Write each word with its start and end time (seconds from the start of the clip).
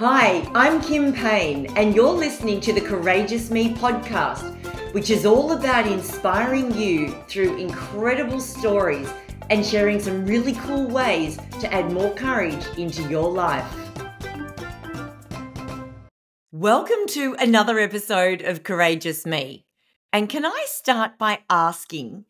Hi, 0.00 0.50
I'm 0.54 0.80
Kim 0.80 1.12
Payne, 1.12 1.66
and 1.76 1.94
you're 1.94 2.10
listening 2.10 2.62
to 2.62 2.72
the 2.72 2.80
Courageous 2.80 3.50
Me 3.50 3.74
podcast, 3.74 4.54
which 4.94 5.10
is 5.10 5.26
all 5.26 5.52
about 5.52 5.86
inspiring 5.86 6.74
you 6.74 7.10
through 7.28 7.58
incredible 7.58 8.40
stories 8.40 9.12
and 9.50 9.62
sharing 9.62 10.00
some 10.00 10.24
really 10.24 10.54
cool 10.54 10.86
ways 10.86 11.36
to 11.60 11.70
add 11.70 11.92
more 11.92 12.14
courage 12.14 12.64
into 12.78 13.02
your 13.10 13.30
life. 13.30 13.70
Welcome 16.50 17.06
to 17.08 17.36
another 17.38 17.78
episode 17.78 18.40
of 18.40 18.62
Courageous 18.62 19.26
Me. 19.26 19.66
And 20.14 20.30
can 20.30 20.46
I 20.46 20.64
start 20.68 21.18
by 21.18 21.40
asking, 21.50 22.24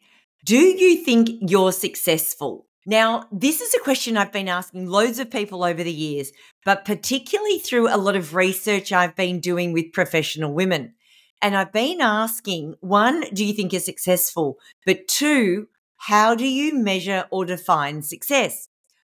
do 0.44 0.58
you 0.58 1.04
think 1.04 1.30
you're 1.40 1.70
successful? 1.70 2.66
Now, 2.86 3.24
this 3.30 3.60
is 3.60 3.74
a 3.74 3.80
question 3.80 4.16
I've 4.16 4.32
been 4.32 4.48
asking 4.48 4.86
loads 4.86 5.18
of 5.18 5.30
people 5.30 5.64
over 5.64 5.82
the 5.82 5.92
years, 5.92 6.32
but 6.64 6.84
particularly 6.84 7.58
through 7.58 7.94
a 7.94 7.98
lot 7.98 8.16
of 8.16 8.34
research 8.34 8.92
I've 8.92 9.14
been 9.14 9.40
doing 9.40 9.72
with 9.72 9.92
professional 9.92 10.54
women. 10.54 10.94
And 11.42 11.56
I've 11.56 11.72
been 11.72 12.00
asking 12.00 12.74
one, 12.80 13.24
do 13.32 13.44
you 13.44 13.52
think 13.52 13.72
you're 13.72 13.80
successful? 13.80 14.56
But 14.86 15.08
two, 15.08 15.68
how 15.96 16.34
do 16.34 16.46
you 16.46 16.74
measure 16.74 17.26
or 17.30 17.44
define 17.44 18.02
success? 18.02 18.68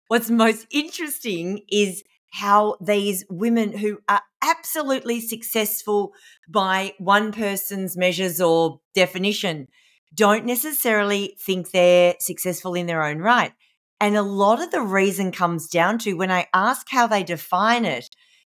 What's 0.08 0.30
most 0.30 0.66
interesting 0.70 1.62
is 1.68 2.04
how 2.32 2.76
these 2.80 3.24
women 3.28 3.78
who 3.78 3.98
are 4.08 4.22
absolutely 4.42 5.20
successful 5.20 6.12
by 6.48 6.94
one 6.98 7.32
person's 7.32 7.96
measures 7.96 8.40
or 8.40 8.80
definition 8.94 9.66
don't 10.14 10.44
necessarily 10.44 11.36
think 11.40 11.70
they're 11.70 12.14
successful 12.20 12.74
in 12.74 12.86
their 12.86 13.02
own 13.02 13.18
right. 13.18 13.52
And 14.00 14.16
a 14.16 14.22
lot 14.22 14.62
of 14.62 14.70
the 14.70 14.82
reason 14.82 15.32
comes 15.32 15.68
down 15.68 15.98
to 16.00 16.14
when 16.14 16.30
I 16.30 16.46
ask 16.52 16.86
how 16.90 17.06
they 17.06 17.22
define 17.22 17.84
it, 17.84 18.08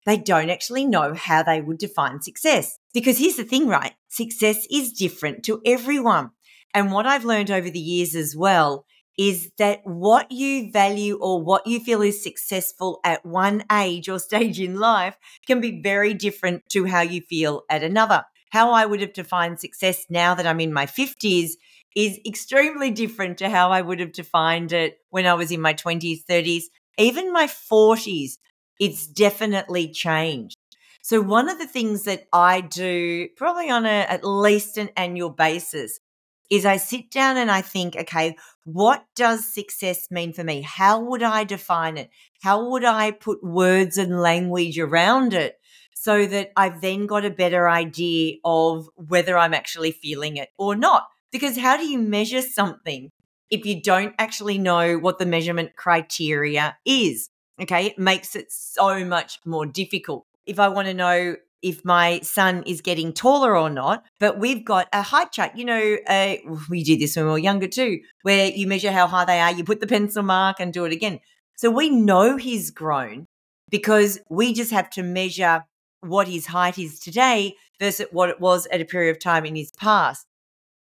they 0.06 0.18
don't 0.18 0.50
actually 0.50 0.86
know 0.86 1.14
how 1.14 1.44
they 1.44 1.62
would 1.62 1.78
define 1.78 2.22
success. 2.22 2.78
Because 2.94 3.18
here's 3.18 3.36
the 3.36 3.44
thing, 3.44 3.68
right? 3.68 3.94
Success 4.10 4.66
is 4.72 4.94
different 4.94 5.44
to 5.46 5.62
everyone. 5.66 6.32
And 6.74 6.92
what 6.92 7.06
I've 7.06 7.26
learned 7.26 7.52
over 7.52 7.70
the 7.70 7.80
years 7.80 8.16
as 8.16 8.36
well 8.36 8.86
is 9.18 9.52
that 9.60 9.82
what 9.84 10.32
you 10.32 10.72
value 10.72 11.18
or 11.22 11.42
what 11.42 11.68
you 11.68 11.80
feel 11.80 12.02
is 12.02 12.24
successful 12.24 13.00
at 13.04 13.26
one 13.26 13.64
age 13.72 14.10
or 14.10 14.20
stage 14.20 14.60
in 14.60 14.80
life 14.80 15.18
can 15.46 15.62
be 15.62 15.82
very 15.82 16.14
different 16.14 16.64
to 16.70 16.86
how 16.86 17.02
you 17.02 17.22
feel 17.22 17.64
at 17.70 17.84
another. 17.84 18.24
How 18.54 18.72
I 18.72 18.86
would 18.86 19.02
have 19.02 19.14
defined 19.14 19.60
success 19.60 20.06
now 20.12 20.36
that 20.36 20.46
I'm 20.46 20.60
in 20.60 20.72
my 20.72 20.86
50s 20.86 21.58
is 21.96 22.20
extremely 22.24 22.92
different 22.92 23.40
to 23.40 23.50
how 23.50 23.72
I 23.72 23.82
would 23.82 24.00
have 24.00 24.14
defined 24.14 24.72
it 24.72 25.00
when 25.10 25.26
I 25.26 25.34
was 25.34 25.52
in 25.52 25.60
my 25.60 25.74
20s, 25.74 26.24
30s, 26.30 26.70
even 27.00 27.34
my 27.34 27.48
40s. 27.48 28.38
It's 28.80 29.08
definitely 29.08 29.92
changed. 29.92 30.56
So, 31.02 31.20
one 31.20 31.50
of 31.50 31.58
the 31.58 31.66
things 31.66 32.04
that 32.04 32.28
I 32.32 32.62
do 32.62 33.28
probably 33.38 33.72
on 33.72 33.88
a, 33.88 34.06
at 34.16 34.24
least 34.24 34.78
an 34.78 34.90
annual 34.96 35.32
basis 35.32 36.00
is 36.52 36.64
I 36.64 36.78
sit 36.78 37.10
down 37.10 37.38
and 37.38 37.50
I 37.50 37.62
think, 37.62 37.96
okay, 37.96 38.36
what 38.66 39.04
does 39.16 39.52
success 39.52 40.12
mean 40.12 40.32
for 40.32 40.44
me? 40.44 40.62
How 40.62 41.00
would 41.00 41.24
I 41.24 41.44
define 41.44 41.98
it? 41.98 42.12
How 42.44 42.70
would 42.70 42.86
I 42.86 43.10
put 43.12 43.44
words 43.44 43.98
and 43.98 44.22
language 44.22 44.78
around 44.78 45.34
it 45.34 45.58
so 46.04 46.26
that 46.26 46.52
I've 46.58 46.82
then 46.82 47.08
got 47.08 47.24
a 47.24 47.30
better 47.30 47.70
idea 47.70 48.36
of 48.44 48.90
whether 48.96 49.38
I'm 49.38 49.54
actually 49.54 49.94
feeling 49.94 50.36
it 50.36 50.50
or 50.58 50.76
not? 50.76 51.08
Because 51.32 51.58
how 51.58 51.78
do 51.78 51.86
you 51.86 51.98
measure 51.98 52.42
something 52.42 53.10
if 53.50 53.66
you 53.66 53.82
don't 53.82 54.14
actually 54.20 54.58
know 54.58 54.98
what 54.98 55.18
the 55.18 55.26
measurement 55.26 55.78
criteria 55.78 56.76
is? 56.86 57.30
Okay, 57.62 57.86
it 57.86 57.98
makes 57.98 58.36
it 58.36 58.52
so 58.52 59.06
much 59.06 59.40
more 59.46 59.66
difficult. 59.66 60.26
If 60.46 60.60
I 60.60 60.68
want 60.68 60.88
to 60.88 60.94
know 60.94 61.38
if 61.62 61.86
my 61.86 62.20
son 62.20 62.64
is 62.68 62.82
getting 62.82 63.14
taller 63.14 63.58
or 63.58 63.70
not. 63.70 64.04
But 64.20 64.38
we've 64.38 64.66
got 64.66 64.90
a 64.92 65.02
height 65.02 65.32
chart. 65.32 65.56
You 65.56 65.64
know, 65.64 65.98
uh, 66.06 66.36
we 66.70 66.84
did 66.84 67.00
this 67.00 67.16
when 67.16 67.26
we 67.26 67.32
were 67.32 67.38
younger 67.38 67.70
too, 67.70 68.02
where 68.24 68.48
you 68.48 68.68
measure 68.68 68.92
how 68.92 69.08
high 69.08 69.24
they 69.24 69.40
are, 69.40 69.54
you 69.54 69.64
put 69.64 69.80
the 69.80 69.88
pencil 69.88 70.24
mark 70.24 70.58
and 70.60 70.74
do 70.74 70.84
it 70.84 70.92
again. 70.92 71.22
So 71.56 71.72
we 71.72 71.90
know 71.90 72.36
he's 72.36 72.70
grown 72.72 73.28
because 73.70 74.20
we 74.30 74.54
just 74.54 74.72
have 74.72 74.90
to 74.92 75.04
measure 75.04 75.64
what 76.04 76.28
his 76.28 76.48
height 76.48 76.78
is 76.78 77.00
today 77.00 77.56
versus 77.80 78.08
what 78.12 78.30
it 78.30 78.40
was 78.40 78.68
at 78.68 78.82
a 78.82 78.86
period 78.86 79.12
of 79.12 79.20
time 79.20 79.46
in 79.46 79.56
his 79.56 79.72
past. 79.72 80.26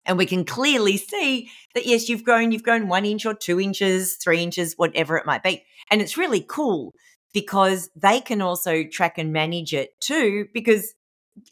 And 0.06 0.16
we 0.16 0.26
can 0.26 0.44
clearly 0.44 0.96
see 0.96 1.50
that, 1.74 1.86
yes, 1.86 2.08
you've 2.08 2.24
grown, 2.24 2.52
you've 2.52 2.62
grown 2.62 2.88
one 2.88 3.04
inch 3.04 3.26
or 3.26 3.34
two 3.34 3.60
inches, 3.60 4.14
three 4.14 4.40
inches, 4.40 4.74
whatever 4.76 5.16
it 5.16 5.26
might 5.26 5.42
be. 5.42 5.64
And 5.90 6.00
it's 6.00 6.16
really 6.16 6.44
cool 6.48 6.94
because 7.34 7.90
they 7.96 8.20
can 8.20 8.40
also 8.40 8.84
track 8.84 9.18
and 9.18 9.32
manage 9.32 9.74
it 9.74 10.00
too 10.00 10.46
because 10.54 10.94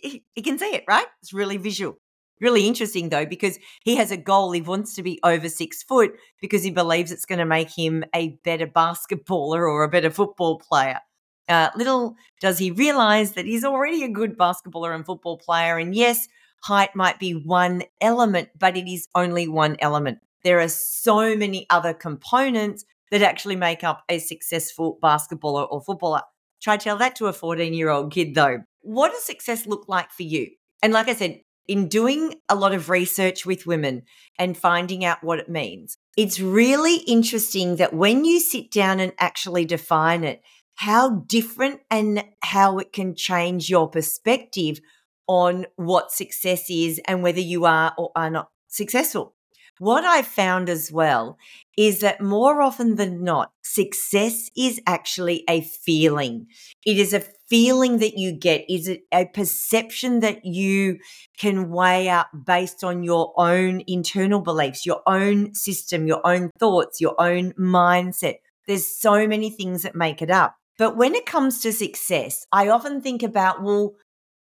he, 0.00 0.24
can 0.42 0.58
see 0.58 0.74
it, 0.74 0.84
right? 0.88 1.06
It's 1.20 1.32
really 1.32 1.56
visual. 1.56 1.98
Really 2.40 2.66
interesting 2.66 3.08
though, 3.08 3.26
because 3.26 3.58
he 3.84 3.96
has 3.96 4.10
a 4.10 4.16
goal. 4.16 4.52
He 4.52 4.60
wants 4.60 4.94
to 4.94 5.02
be 5.02 5.20
over 5.22 5.48
six 5.48 5.82
foot 5.82 6.12
because 6.40 6.62
he 6.62 6.70
believes 6.70 7.12
it's 7.12 7.26
going 7.26 7.38
to 7.38 7.44
make 7.44 7.70
him 7.70 8.04
a 8.14 8.38
better 8.44 8.66
basketballer 8.66 9.60
or 9.60 9.84
a 9.84 9.88
better 9.88 10.10
football 10.10 10.58
player. 10.58 11.00
Uh, 11.48 11.70
little 11.76 12.16
does 12.40 12.58
he 12.58 12.70
realize 12.70 13.32
that 13.32 13.44
he's 13.44 13.64
already 13.64 14.02
a 14.02 14.08
good 14.08 14.36
basketballer 14.38 14.94
and 14.94 15.04
football 15.04 15.38
player. 15.38 15.78
And 15.78 15.94
yes, 15.94 16.28
height 16.62 16.96
might 16.96 17.18
be 17.18 17.32
one 17.32 17.82
element, 18.00 18.48
but 18.58 18.76
it 18.76 18.90
is 18.90 19.08
only 19.14 19.46
one 19.46 19.76
element. 19.80 20.18
There 20.42 20.60
are 20.60 20.68
so 20.68 21.36
many 21.36 21.66
other 21.70 21.92
components 21.92 22.84
that 23.10 23.22
actually 23.22 23.56
make 23.56 23.84
up 23.84 24.02
a 24.08 24.18
successful 24.18 24.98
basketballer 25.02 25.66
or 25.70 25.82
footballer. 25.82 26.22
Try 26.62 26.76
to 26.76 26.84
tell 26.84 26.96
that 26.98 27.16
to 27.16 27.26
a 27.26 27.32
14 27.32 27.74
year 27.74 27.90
old 27.90 28.12
kid 28.12 28.34
though. 28.34 28.60
What 28.80 29.12
does 29.12 29.24
success 29.24 29.66
look 29.66 29.84
like 29.88 30.10
for 30.10 30.22
you? 30.22 30.48
And 30.82 30.92
like 30.92 31.08
I 31.08 31.14
said, 31.14 31.40
in 31.66 31.88
doing 31.88 32.34
a 32.48 32.54
lot 32.54 32.74
of 32.74 32.90
research 32.90 33.46
with 33.46 33.66
women 33.66 34.02
and 34.38 34.56
finding 34.56 35.04
out 35.04 35.22
what 35.22 35.38
it 35.38 35.48
means, 35.48 35.96
it's 36.16 36.40
really 36.40 36.96
interesting 37.06 37.76
that 37.76 37.94
when 37.94 38.24
you 38.24 38.40
sit 38.40 38.70
down 38.70 39.00
and 39.00 39.12
actually 39.18 39.64
define 39.64 40.24
it, 40.24 40.42
how 40.74 41.24
different 41.26 41.80
and 41.90 42.24
how 42.42 42.78
it 42.78 42.92
can 42.92 43.14
change 43.14 43.70
your 43.70 43.88
perspective 43.88 44.80
on 45.26 45.66
what 45.76 46.12
success 46.12 46.68
is 46.68 47.00
and 47.06 47.22
whether 47.22 47.40
you 47.40 47.64
are 47.64 47.94
or 47.96 48.10
are 48.14 48.30
not 48.30 48.50
successful. 48.68 49.34
What 49.80 50.04
I've 50.04 50.26
found 50.26 50.68
as 50.68 50.92
well 50.92 51.36
is 51.76 52.00
that 52.00 52.20
more 52.20 52.62
often 52.62 52.94
than 52.94 53.24
not, 53.24 53.50
success 53.62 54.48
is 54.56 54.80
actually 54.86 55.42
a 55.50 55.62
feeling. 55.62 56.46
It 56.86 56.96
is 56.96 57.12
a 57.12 57.24
feeling 57.48 57.98
that 57.98 58.16
you 58.16 58.32
get. 58.32 58.64
Is 58.68 58.88
a 59.12 59.26
perception 59.26 60.20
that 60.20 60.44
you 60.44 60.98
can 61.36 61.70
weigh 61.70 62.08
up 62.08 62.28
based 62.46 62.84
on 62.84 63.02
your 63.02 63.32
own 63.36 63.82
internal 63.88 64.40
beliefs, 64.40 64.86
your 64.86 65.02
own 65.08 65.54
system, 65.54 66.06
your 66.06 66.24
own 66.24 66.50
thoughts, 66.60 67.00
your 67.00 67.20
own 67.20 67.52
mindset? 67.54 68.36
There's 68.68 68.86
so 68.86 69.26
many 69.26 69.50
things 69.50 69.82
that 69.82 69.96
make 69.96 70.22
it 70.22 70.30
up. 70.30 70.54
But 70.78 70.96
when 70.96 71.14
it 71.14 71.26
comes 71.26 71.60
to 71.60 71.72
success, 71.72 72.46
I 72.52 72.68
often 72.68 73.00
think 73.00 73.22
about, 73.22 73.62
well, 73.62 73.94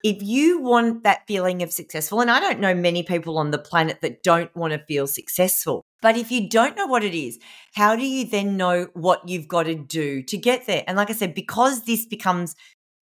if 0.03 0.23
you 0.23 0.59
want 0.59 1.03
that 1.03 1.27
feeling 1.27 1.61
of 1.61 1.71
successful, 1.71 2.21
and 2.21 2.31
I 2.31 2.39
don't 2.39 2.59
know 2.59 2.73
many 2.73 3.03
people 3.03 3.37
on 3.37 3.51
the 3.51 3.59
planet 3.59 3.99
that 4.01 4.23
don't 4.23 4.55
want 4.55 4.73
to 4.73 4.83
feel 4.87 5.07
successful, 5.07 5.83
but 6.01 6.17
if 6.17 6.31
you 6.31 6.49
don't 6.49 6.75
know 6.75 6.87
what 6.87 7.03
it 7.03 7.13
is, 7.13 7.37
how 7.75 7.95
do 7.95 8.05
you 8.05 8.25
then 8.25 8.57
know 8.57 8.87
what 8.93 9.27
you've 9.27 9.47
got 9.47 9.63
to 9.63 9.75
do 9.75 10.23
to 10.23 10.37
get 10.37 10.65
there? 10.65 10.83
And 10.87 10.97
like 10.97 11.09
I 11.09 11.13
said, 11.13 11.35
because 11.35 11.83
this 11.83 12.05
becomes 12.05 12.55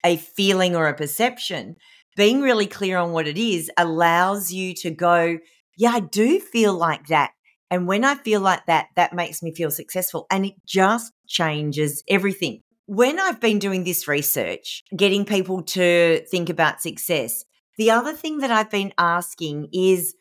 a 0.05 0.17
feeling 0.17 0.75
or 0.75 0.87
a 0.87 0.95
perception, 0.95 1.75
being 2.17 2.41
really 2.41 2.67
clear 2.67 2.97
on 2.97 3.11
what 3.11 3.27
it 3.27 3.37
is 3.37 3.71
allows 3.77 4.51
you 4.51 4.73
to 4.75 4.91
go, 4.91 5.37
yeah, 5.77 5.91
I 5.91 5.99
do 6.01 6.39
feel 6.39 6.73
like 6.73 7.07
that. 7.07 7.31
And 7.71 7.87
when 7.87 8.03
I 8.03 8.15
feel 8.15 8.41
like 8.41 8.65
that, 8.65 8.87
that 8.95 9.13
makes 9.13 9.41
me 9.41 9.53
feel 9.53 9.71
successful. 9.71 10.25
And 10.29 10.45
it 10.45 10.55
just 10.65 11.13
changes 11.27 12.03
everything 12.09 12.61
when 12.89 13.19
I've 13.19 13.39
been 13.39 13.59
doing 13.59 13.83
this 13.83 14.07
research, 14.07 14.83
getting 14.97 15.23
people 15.23 15.61
to 15.61 16.25
think 16.31 16.49
about 16.49 16.81
success, 16.81 17.45
the 17.77 17.91
other 17.91 18.13
thing 18.13 18.39
that 18.39 18.49
I've 18.49 18.71
been 18.71 18.93
asking 18.97 19.67
is, 19.71 20.15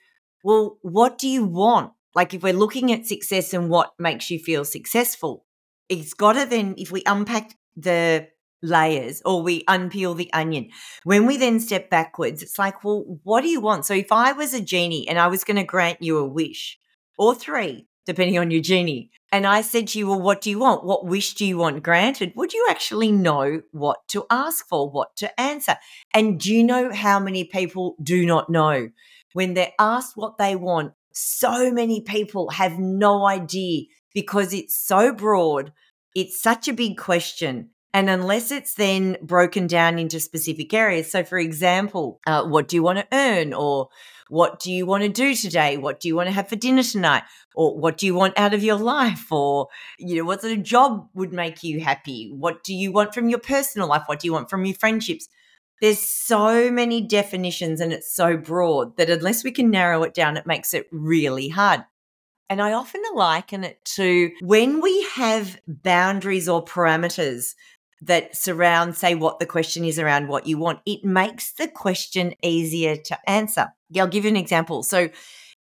well, 0.45 0.77
what 0.83 1.17
do 1.17 1.29
you 1.29 1.47
want? 1.47 1.93
Like, 2.15 2.35
if 2.35 2.43
we're 2.43 2.53
looking 2.53 2.93
at 2.93 3.07
success 3.07 3.55
and 3.55 3.71
what 3.71 3.95
makes 3.99 4.31
you 4.31 4.39
feel 4.39 4.67
successful, 4.67 5.47
it's 5.89 6.13
got 6.13 6.35
to 6.35 6.45
then, 6.45 6.75
if 6.77 6.93
we 6.93 7.03
unpack 7.07 7.55
the 7.75 8.29
layers 8.63 9.23
or 9.25 9.41
we 9.41 9.65
unpeel 9.65 10.15
the 10.15 10.31
onion, 10.35 10.69
when 11.05 11.25
we 11.25 11.39
then 11.39 11.61
step 11.61 11.89
backwards, 11.89 12.43
it's 12.43 12.59
like, 12.59 12.85
well, 12.85 13.19
what 13.23 13.41
do 13.41 13.49
you 13.49 13.63
want? 13.63 13.87
So, 13.87 13.95
if 13.95 14.13
I 14.13 14.33
was 14.33 14.53
a 14.53 14.61
genie 14.61 15.09
and 15.09 15.19
I 15.19 15.29
was 15.29 15.43
going 15.43 15.57
to 15.57 15.65
grant 15.65 16.03
you 16.03 16.19
a 16.19 16.29
wish 16.29 16.79
or 17.17 17.35
three, 17.35 17.87
depending 18.05 18.39
on 18.39 18.51
your 18.51 18.61
genie. 18.61 19.11
And 19.31 19.47
I 19.47 19.61
said 19.61 19.89
to 19.89 19.99
you, 19.99 20.09
Well, 20.09 20.21
what 20.21 20.41
do 20.41 20.51
you 20.51 20.59
want? 20.59 20.85
What 20.85 21.07
wish 21.07 21.35
do 21.35 21.45
you 21.45 21.59
want 21.59 21.83
granted? 21.83 22.33
Would 22.35 22.53
you 22.53 22.67
actually 22.71 23.13
know 23.13 23.63
what 23.73 24.07
to 24.09 24.25
ask 24.31 24.67
for, 24.67 24.91
what 24.91 25.17
to 25.17 25.41
answer? 25.41 25.77
And 26.15 26.41
do 26.41 26.55
you 26.55 26.65
know 26.65 26.93
how 26.93 27.21
many 27.21 27.45
people 27.45 27.97
do 28.03 28.25
not 28.25 28.49
know? 28.49 28.91
When 29.35 29.55
they're 29.55 29.73
asked 29.79 30.17
what 30.17 30.39
they 30.39 30.57
want, 30.57 30.95
so 31.13 31.71
many 31.71 32.01
people 32.01 32.51
have 32.51 32.79
no 32.79 33.27
idea 33.27 33.85
because 34.15 34.55
it's 34.55 34.77
so 34.77 35.13
broad. 35.13 35.73
It's 36.15 36.41
such 36.41 36.69
a 36.69 36.73
big 36.73 36.97
question 36.97 37.71
And 37.95 38.11
unless 38.11 38.51
it's 38.51 38.75
then 38.75 39.17
broken 39.23 39.67
down 39.67 39.99
into 39.99 40.21
specific 40.21 40.75
areas. 40.75 41.11
So, 41.11 41.25
for 41.25 41.39
example, 41.39 42.21
uh, 42.27 42.45
what 42.45 42.69
do 42.69 42.77
you 42.77 42.83
want 42.83 42.99
to 42.99 43.07
earn? 43.13 43.55
Or 43.55 43.89
what 44.29 44.61
do 44.61 44.71
you 44.71 44.85
want 44.85 45.05
to 45.05 45.09
do 45.09 45.35
today? 45.35 45.79
What 45.79 46.01
do 46.01 46.09
you 46.09 46.15
want 46.15 46.29
to 46.29 46.35
have 46.35 46.49
for 46.49 46.57
dinner 46.57 46.83
tonight? 46.83 47.23
Or 47.55 47.79
what 47.79 47.97
do 47.97 48.07
you 48.07 48.15
want 48.15 48.39
out 48.39 48.53
of 48.53 48.63
your 48.63 48.77
life? 48.77 49.33
Or, 49.33 49.69
you 49.99 50.17
know, 50.17 50.25
what 50.25 50.43
sort 50.43 50.53
of 50.53 50.63
job 50.63 51.09
would 51.15 51.33
make 51.33 51.63
you 51.63 51.81
happy? 51.81 52.31
What 52.33 52.63
do 52.63 52.75
you 52.75 52.93
want 52.93 53.15
from 53.15 53.31
your 53.31 53.39
personal 53.39 53.89
life? 53.89 54.03
What 54.07 54.21
do 54.21 54.29
you 54.29 54.33
want 54.33 54.51
from 54.51 54.67
your 54.67 54.77
friendships? 54.77 55.29
There's 55.81 56.01
so 56.01 56.71
many 56.71 57.01
definitions 57.01 57.81
and 57.81 57.93
it's 57.93 58.15
so 58.15 58.37
broad 58.37 58.97
that 58.97 59.09
unless 59.09 59.45
we 59.45 59.51
can 59.51 59.71
narrow 59.71 60.03
it 60.03 60.13
down, 60.13 60.37
it 60.37 60.47
makes 60.47 60.75
it 60.75 60.89
really 60.91 61.49
hard. 61.49 61.85
And 62.51 62.63
I 62.63 62.73
often 62.73 63.03
liken 63.15 63.63
it 63.63 63.85
to 63.97 64.31
when 64.41 64.81
we 64.81 65.03
have 65.15 65.59
boundaries 65.67 66.49
or 66.49 66.65
parameters 66.65 67.55
that 68.03 68.37
surround, 68.37 68.97
say, 68.97 69.15
what 69.15 69.39
the 69.39 69.47
question 69.47 69.85
is 69.85 69.99
around 69.99 70.29
what 70.29 70.47
you 70.47 70.59
want, 70.59 70.81
it 70.87 71.05
makes 71.05 71.53
the 71.53 71.69
question 71.69 72.35
easier 72.43 72.97
to 72.97 73.19
answer. 73.29 73.69
I'll 73.97 74.07
give 74.07 74.25
you 74.25 74.31
an 74.31 74.37
example. 74.37 74.83
So 74.83 75.09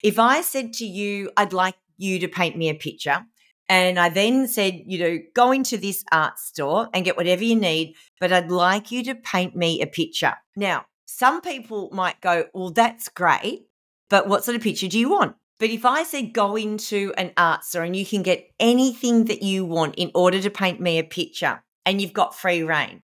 if 0.02 0.18
I 0.18 0.42
said 0.42 0.72
to 0.74 0.86
you, 0.86 1.30
I'd 1.36 1.52
like 1.52 1.74
you 1.96 2.18
to 2.20 2.28
paint 2.28 2.56
me 2.56 2.68
a 2.68 2.74
picture, 2.74 3.26
and 3.68 3.98
I 3.98 4.08
then 4.08 4.46
said, 4.48 4.80
you 4.86 4.98
know, 4.98 5.18
go 5.34 5.52
into 5.52 5.76
this 5.76 6.04
art 6.10 6.38
store 6.38 6.88
and 6.94 7.04
get 7.04 7.16
whatever 7.16 7.44
you 7.44 7.56
need, 7.56 7.96
but 8.20 8.32
I'd 8.32 8.50
like 8.50 8.90
you 8.90 9.02
to 9.04 9.14
paint 9.14 9.54
me 9.54 9.82
a 9.82 9.86
picture. 9.86 10.34
Now, 10.56 10.86
some 11.04 11.40
people 11.40 11.90
might 11.92 12.20
go, 12.20 12.46
well, 12.54 12.70
that's 12.70 13.08
great, 13.08 13.66
but 14.08 14.28
what 14.28 14.44
sort 14.44 14.56
of 14.56 14.62
picture 14.62 14.88
do 14.88 14.98
you 14.98 15.10
want? 15.10 15.36
But 15.58 15.70
if 15.70 15.84
I 15.84 16.04
said 16.04 16.32
go 16.32 16.56
into 16.56 17.12
an 17.18 17.32
art 17.36 17.64
store 17.64 17.82
and 17.82 17.96
you 17.96 18.06
can 18.06 18.22
get 18.22 18.48
anything 18.60 19.24
that 19.24 19.42
you 19.42 19.64
want 19.64 19.96
in 19.96 20.12
order 20.14 20.40
to 20.40 20.50
paint 20.50 20.80
me 20.80 20.98
a 20.98 21.04
picture 21.04 21.62
and 21.88 22.02
you've 22.02 22.12
got 22.12 22.34
free 22.34 22.62
reign, 22.62 23.02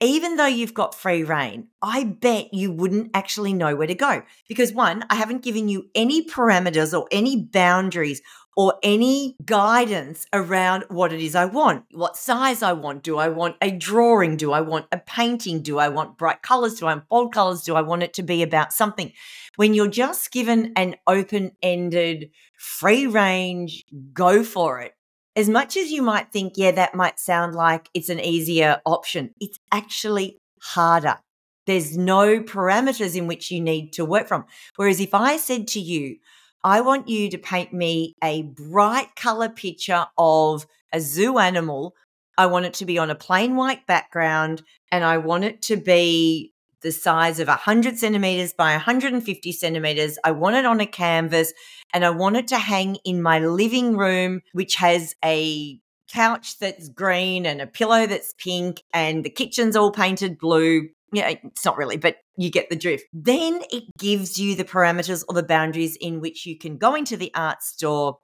even 0.00 0.36
though 0.36 0.46
you've 0.46 0.72
got 0.72 0.94
free 0.94 1.24
reign, 1.24 1.66
I 1.82 2.04
bet 2.04 2.54
you 2.54 2.70
wouldn't 2.70 3.10
actually 3.12 3.52
know 3.52 3.74
where 3.74 3.88
to 3.88 3.94
go. 3.96 4.22
Because 4.48 4.72
one, 4.72 5.04
I 5.10 5.16
haven't 5.16 5.42
given 5.42 5.68
you 5.68 5.90
any 5.96 6.24
parameters 6.24 6.96
or 6.96 7.08
any 7.10 7.42
boundaries 7.42 8.22
or 8.56 8.74
any 8.84 9.34
guidance 9.44 10.26
around 10.32 10.84
what 10.90 11.12
it 11.12 11.20
is 11.20 11.34
I 11.34 11.46
want, 11.46 11.86
what 11.90 12.16
size 12.16 12.62
I 12.62 12.72
want. 12.72 13.02
Do 13.02 13.18
I 13.18 13.28
want 13.30 13.56
a 13.60 13.72
drawing? 13.72 14.36
Do 14.36 14.52
I 14.52 14.60
want 14.60 14.86
a 14.92 14.98
painting? 14.98 15.60
Do 15.60 15.80
I 15.80 15.88
want 15.88 16.16
bright 16.16 16.40
colors? 16.40 16.74
Do 16.74 16.86
I 16.86 16.94
want 16.94 17.08
bold 17.08 17.34
colors? 17.34 17.62
Do 17.64 17.74
I 17.74 17.82
want 17.82 18.04
it 18.04 18.14
to 18.14 18.22
be 18.22 18.44
about 18.44 18.72
something? 18.72 19.12
When 19.56 19.74
you're 19.74 19.88
just 19.88 20.30
given 20.30 20.72
an 20.76 20.94
open 21.08 21.50
ended, 21.64 22.30
free 22.56 23.08
range, 23.08 23.84
go 24.12 24.44
for 24.44 24.80
it. 24.80 24.93
As 25.36 25.48
much 25.48 25.76
as 25.76 25.90
you 25.90 26.00
might 26.00 26.30
think, 26.30 26.54
yeah, 26.56 26.70
that 26.70 26.94
might 26.94 27.18
sound 27.18 27.54
like 27.54 27.88
it's 27.92 28.08
an 28.08 28.20
easier 28.20 28.80
option, 28.86 29.34
it's 29.40 29.58
actually 29.72 30.38
harder. 30.62 31.18
There's 31.66 31.96
no 31.96 32.40
parameters 32.40 33.16
in 33.16 33.26
which 33.26 33.50
you 33.50 33.60
need 33.60 33.92
to 33.94 34.04
work 34.04 34.28
from. 34.28 34.44
Whereas 34.76 35.00
if 35.00 35.14
I 35.14 35.36
said 35.36 35.66
to 35.68 35.80
you, 35.80 36.16
I 36.62 36.80
want 36.82 37.08
you 37.08 37.30
to 37.30 37.38
paint 37.38 37.72
me 37.72 38.14
a 38.22 38.42
bright 38.42 39.16
color 39.16 39.48
picture 39.48 40.06
of 40.16 40.66
a 40.92 41.00
zoo 41.00 41.38
animal. 41.38 41.94
I 42.38 42.46
want 42.46 42.66
it 42.66 42.74
to 42.74 42.84
be 42.84 42.98
on 42.98 43.10
a 43.10 43.14
plain 43.14 43.56
white 43.56 43.86
background 43.86 44.62
and 44.92 45.04
I 45.04 45.18
want 45.18 45.44
it 45.44 45.62
to 45.62 45.76
be 45.76 46.53
the 46.84 46.92
size 46.92 47.40
of 47.40 47.48
100 47.48 47.98
centimeters 47.98 48.52
by 48.52 48.72
150 48.72 49.50
centimeters. 49.50 50.18
I 50.22 50.30
want 50.30 50.54
it 50.54 50.64
on 50.64 50.80
a 50.80 50.86
canvas 50.86 51.52
and 51.92 52.04
I 52.04 52.10
want 52.10 52.36
it 52.36 52.46
to 52.48 52.58
hang 52.58 52.98
in 53.04 53.20
my 53.20 53.40
living 53.40 53.96
room, 53.96 54.42
which 54.52 54.76
has 54.76 55.16
a 55.24 55.80
couch 56.12 56.58
that's 56.60 56.88
green 56.90 57.46
and 57.46 57.60
a 57.60 57.66
pillow 57.66 58.06
that's 58.06 58.34
pink 58.38 58.82
and 58.92 59.24
the 59.24 59.30
kitchen's 59.30 59.74
all 59.74 59.90
painted 59.90 60.38
blue 60.38 60.88
yeah, 61.14 61.34
it's 61.44 61.64
not 61.64 61.76
really, 61.76 61.96
but 61.96 62.16
you 62.36 62.50
get 62.50 62.70
the 62.70 62.76
drift. 62.76 63.04
Then 63.12 63.60
it 63.70 63.84
gives 63.98 64.38
you 64.38 64.56
the 64.56 64.64
parameters 64.64 65.24
or 65.28 65.34
the 65.34 65.44
boundaries 65.44 65.96
in 66.00 66.20
which 66.20 66.44
you 66.44 66.58
can 66.58 66.76
go 66.76 66.96
into 66.96 67.16
the 67.16 67.30
art 67.34 67.62
store, 67.62 68.18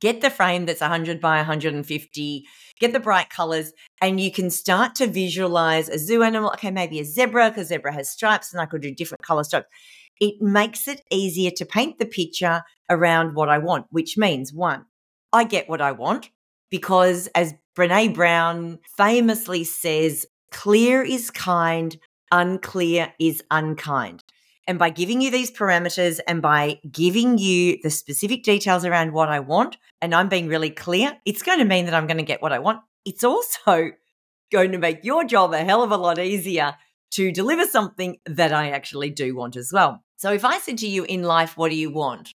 get 0.00 0.20
the 0.20 0.30
frame 0.30 0.66
that's 0.66 0.80
100 0.80 1.20
by 1.20 1.36
150, 1.36 2.44
get 2.80 2.92
the 2.92 3.00
bright 3.00 3.30
colors, 3.30 3.72
and 4.00 4.20
you 4.20 4.30
can 4.30 4.50
start 4.50 4.94
to 4.96 5.06
visualize 5.06 5.88
a 5.88 5.98
zoo 5.98 6.22
animal. 6.22 6.50
Okay, 6.50 6.70
maybe 6.70 7.00
a 7.00 7.04
zebra, 7.04 7.50
because 7.50 7.68
zebra 7.68 7.92
has 7.92 8.10
stripes, 8.10 8.52
and 8.52 8.60
I 8.60 8.66
could 8.66 8.82
do 8.82 8.94
different 8.94 9.22
color 9.22 9.44
stripes. 9.44 9.68
It 10.20 10.40
makes 10.40 10.88
it 10.88 11.02
easier 11.10 11.50
to 11.52 11.64
paint 11.64 11.98
the 11.98 12.06
picture 12.06 12.62
around 12.90 13.34
what 13.34 13.48
I 13.48 13.58
want, 13.58 13.86
which 13.90 14.16
means 14.16 14.52
one, 14.52 14.86
I 15.32 15.44
get 15.44 15.68
what 15.68 15.80
I 15.80 15.92
want 15.92 16.30
because, 16.70 17.28
as 17.28 17.54
Brene 17.76 18.14
Brown 18.14 18.78
famously 18.96 19.64
says, 19.64 20.26
clear 20.50 21.02
is 21.02 21.30
kind, 21.30 21.96
unclear 22.30 23.12
is 23.18 23.42
unkind. 23.50 24.24
And 24.68 24.78
by 24.78 24.90
giving 24.90 25.22
you 25.22 25.30
these 25.30 25.50
parameters 25.50 26.20
and 26.28 26.42
by 26.42 26.78
giving 26.92 27.38
you 27.38 27.78
the 27.82 27.88
specific 27.88 28.42
details 28.42 28.84
around 28.84 29.14
what 29.14 29.30
I 29.30 29.40
want, 29.40 29.78
and 30.02 30.14
I'm 30.14 30.28
being 30.28 30.46
really 30.46 30.68
clear, 30.68 31.16
it's 31.24 31.42
going 31.42 31.58
to 31.58 31.64
mean 31.64 31.86
that 31.86 31.94
I'm 31.94 32.06
going 32.06 32.18
to 32.18 32.22
get 32.22 32.42
what 32.42 32.52
I 32.52 32.58
want. 32.58 32.80
It's 33.06 33.24
also 33.24 33.92
going 34.52 34.72
to 34.72 34.78
make 34.78 35.02
your 35.04 35.24
job 35.24 35.54
a 35.54 35.64
hell 35.64 35.82
of 35.82 35.90
a 35.90 35.96
lot 35.96 36.18
easier 36.18 36.76
to 37.12 37.32
deliver 37.32 37.64
something 37.64 38.18
that 38.26 38.52
I 38.52 38.68
actually 38.70 39.08
do 39.08 39.34
want 39.34 39.56
as 39.56 39.70
well. 39.72 40.04
So 40.16 40.32
if 40.32 40.44
I 40.44 40.58
said 40.58 40.76
to 40.78 40.86
you 40.86 41.04
in 41.04 41.22
life, 41.22 41.56
what 41.56 41.70
do 41.70 41.74
you 41.74 41.90
want? 41.90 42.34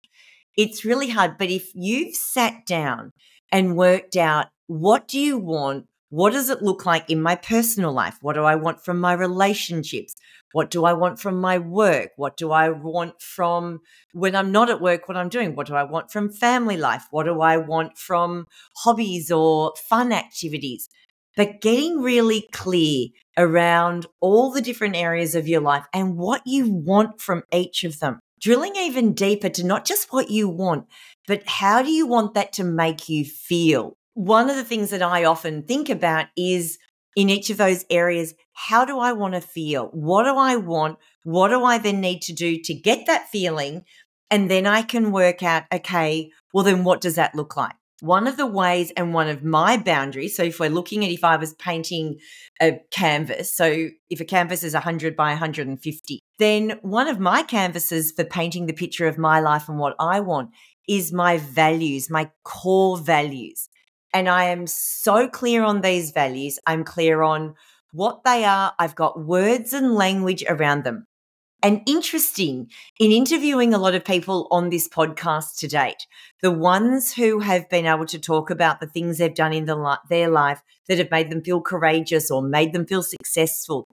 It's 0.56 0.86
really 0.86 1.10
hard. 1.10 1.40
But 1.40 1.50
if 1.50 1.72
you've 1.74 2.14
sat 2.14 2.68
down 2.68 3.12
and 3.52 3.76
worked 3.76 4.16
out 4.16 4.50
what 4.68 5.08
do 5.08 5.20
you 5.20 5.40
want 5.40 5.88
what 6.10 6.34
does 6.34 6.50
it 6.50 6.64
look 6.64 6.86
like 6.86 7.10
in 7.10 7.22
my 7.22 7.36
personal 7.36 7.94
life? 7.94 8.18
What 8.22 8.34
do 8.34 8.44
I 8.44 8.56
want 8.56 8.84
from 8.84 9.00
my 9.00 9.14
relationships? 9.14 10.16
What 10.52 10.72
do 10.72 10.86
I 10.86 10.94
want 10.94 11.20
from 11.20 11.40
my 11.40 11.58
work? 11.58 12.12
What 12.16 12.38
do 12.38 12.52
I 12.52 12.70
want 12.70 13.22
from 13.22 13.82
when 14.14 14.36
I'm 14.36 14.52
not 14.52 14.70
at 14.70 14.82
work, 14.82 15.08
what 15.08 15.18
I'm 15.18 15.30
doing? 15.30 15.56
What 15.56 15.68
do 15.68 15.76
I 15.76 15.84
want 15.84 16.12
from 16.12 16.32
family 16.32 16.78
life? 16.78 17.06
What 17.12 17.26
do 17.26 17.42
I 17.42 17.58
want 17.58 17.98
from 17.98 18.48
hobbies 18.78 19.32
or 19.32 19.74
fun 19.78 20.12
activities? 20.12 20.90
But 21.36 21.62
getting 21.62 22.02
really 22.02 22.48
clear 22.52 23.08
around 23.38 24.08
all 24.20 24.52
the 24.52 24.62
different 24.62 24.96
areas 24.96 25.36
of 25.36 25.48
your 25.48 25.62
life 25.62 25.86
and 25.94 26.18
what 26.18 26.42
you 26.46 26.70
want 26.70 27.22
from 27.22 27.44
each 27.54 27.84
of 27.84 28.00
them. 28.00 28.20
Drilling 28.42 28.76
even 28.76 29.14
deeper 29.14 29.50
to 29.50 29.66
not 29.66 29.86
just 29.86 30.12
what 30.12 30.30
you 30.30 30.50
want, 30.50 30.88
but 31.28 31.44
how 31.46 31.82
do 31.82 31.92
you 31.92 32.08
want 32.08 32.34
that 32.34 32.54
to 32.54 32.64
make 32.64 33.08
you 33.08 33.26
feel? 33.26 33.98
one 34.20 34.50
of 34.50 34.58
the 34.58 34.66
things 34.66 34.90
that 34.90 35.02
I 35.02 35.24
often 35.24 35.64
think 35.64 35.90
about 35.90 36.26
is 36.36 36.78
in 37.16 37.30
each 37.30 37.50
of 37.50 37.58
those 37.58 37.86
areas, 37.90 38.34
how 38.54 38.86
do 38.86 39.00
I 39.00 39.14
want 39.14 39.34
to 39.34 39.42
feel? 39.42 39.88
What 39.88 40.24
do 40.24 40.36
I 40.36 40.56
want? 40.56 40.98
What 41.24 41.50
do 41.50 41.64
I 41.64 41.78
then 41.78 42.02
need 42.02 42.22
to 42.24 42.34
do 42.34 42.60
to 42.64 42.74
get 42.74 43.06
that 43.08 43.30
feeling? 43.30 43.84
And 44.32 44.50
then 44.50 44.68
I 44.68 44.84
can 44.84 45.12
work 45.12 45.42
out, 45.42 45.64
okay, 45.74 46.30
well, 46.54 46.64
then 46.64 46.84
what 46.84 47.02
does 47.02 47.16
that 47.16 47.36
look 47.36 47.58
like? 47.58 47.74
One 48.02 48.28
of 48.28 48.38
the 48.38 48.46
ways 48.46 48.92
and 48.96 49.14
one 49.14 49.28
of 49.28 49.44
my 49.44 49.76
boundaries. 49.76 50.38
So, 50.38 50.44
if 50.44 50.60
we're 50.60 50.70
looking 50.70 51.04
at 51.04 51.12
if 51.12 51.26
I 51.26 51.36
was 51.36 51.54
painting 51.56 52.20
a 52.62 52.80
canvas, 52.92 53.54
so 53.54 53.90
if 54.10 54.22
a 54.22 54.26
canvas 54.26 54.64
is 54.64 54.74
100 54.74 55.18
by 55.18 55.32
150, 55.32 56.20
then 56.38 56.80
one 56.82 57.10
of 57.10 57.20
my 57.20 57.44
canvases 57.44 58.14
for 58.14 58.24
painting 58.24 58.68
the 58.68 58.74
picture 58.74 59.08
of 59.08 59.18
my 59.18 59.42
life 59.42 59.68
and 59.68 59.80
what 59.80 59.96
I 60.00 60.22
want 60.22 60.52
is 60.88 61.12
my 61.12 61.38
values, 61.40 62.10
my 62.10 62.32
core 62.46 62.98
values 62.98 63.68
and 64.14 64.28
I 64.28 64.46
am 64.46 64.68
so 64.68 65.28
clear 65.28 65.64
on 65.64 65.82
these 65.82 66.12
values. 66.12 66.60
I'm 66.66 66.84
clear 66.84 67.22
on 67.22 67.56
what 67.92 68.24
they 68.24 68.46
are. 68.46 68.74
I've 68.80 68.96
got 68.96 69.26
words 69.26 69.74
and 69.74 69.96
language 69.96 70.44
around 70.48 70.84
them. 70.84 71.06
And 71.62 71.82
interesting 71.88 72.70
in 73.00 73.12
interviewing 73.12 73.74
a 73.74 73.78
lot 73.78 73.94
of 73.94 74.06
people 74.06 74.48
on 74.50 74.70
this 74.70 74.88
podcast 74.88 75.58
to 75.58 75.68
date, 75.68 76.08
the 76.42 76.52
ones 76.52 77.14
who 77.14 77.40
have 77.40 77.70
been 77.70 77.86
able 77.86 78.06
to 78.06 78.20
talk 78.20 78.50
about 78.50 78.80
the 78.80 78.88
things 78.88 79.18
they've 79.18 79.36
done 79.36 79.52
in 79.52 79.66
the, 79.66 80.00
their 80.10 80.30
life 80.30 80.62
that 80.88 81.00
have 81.00 81.12
made 81.12 81.30
them 81.30 81.44
feel 81.44 81.60
courageous 81.60 82.32
or 82.32 82.42
made 82.42 82.72
them 82.72 82.86
feel 82.86 83.04
successful, 83.04 83.86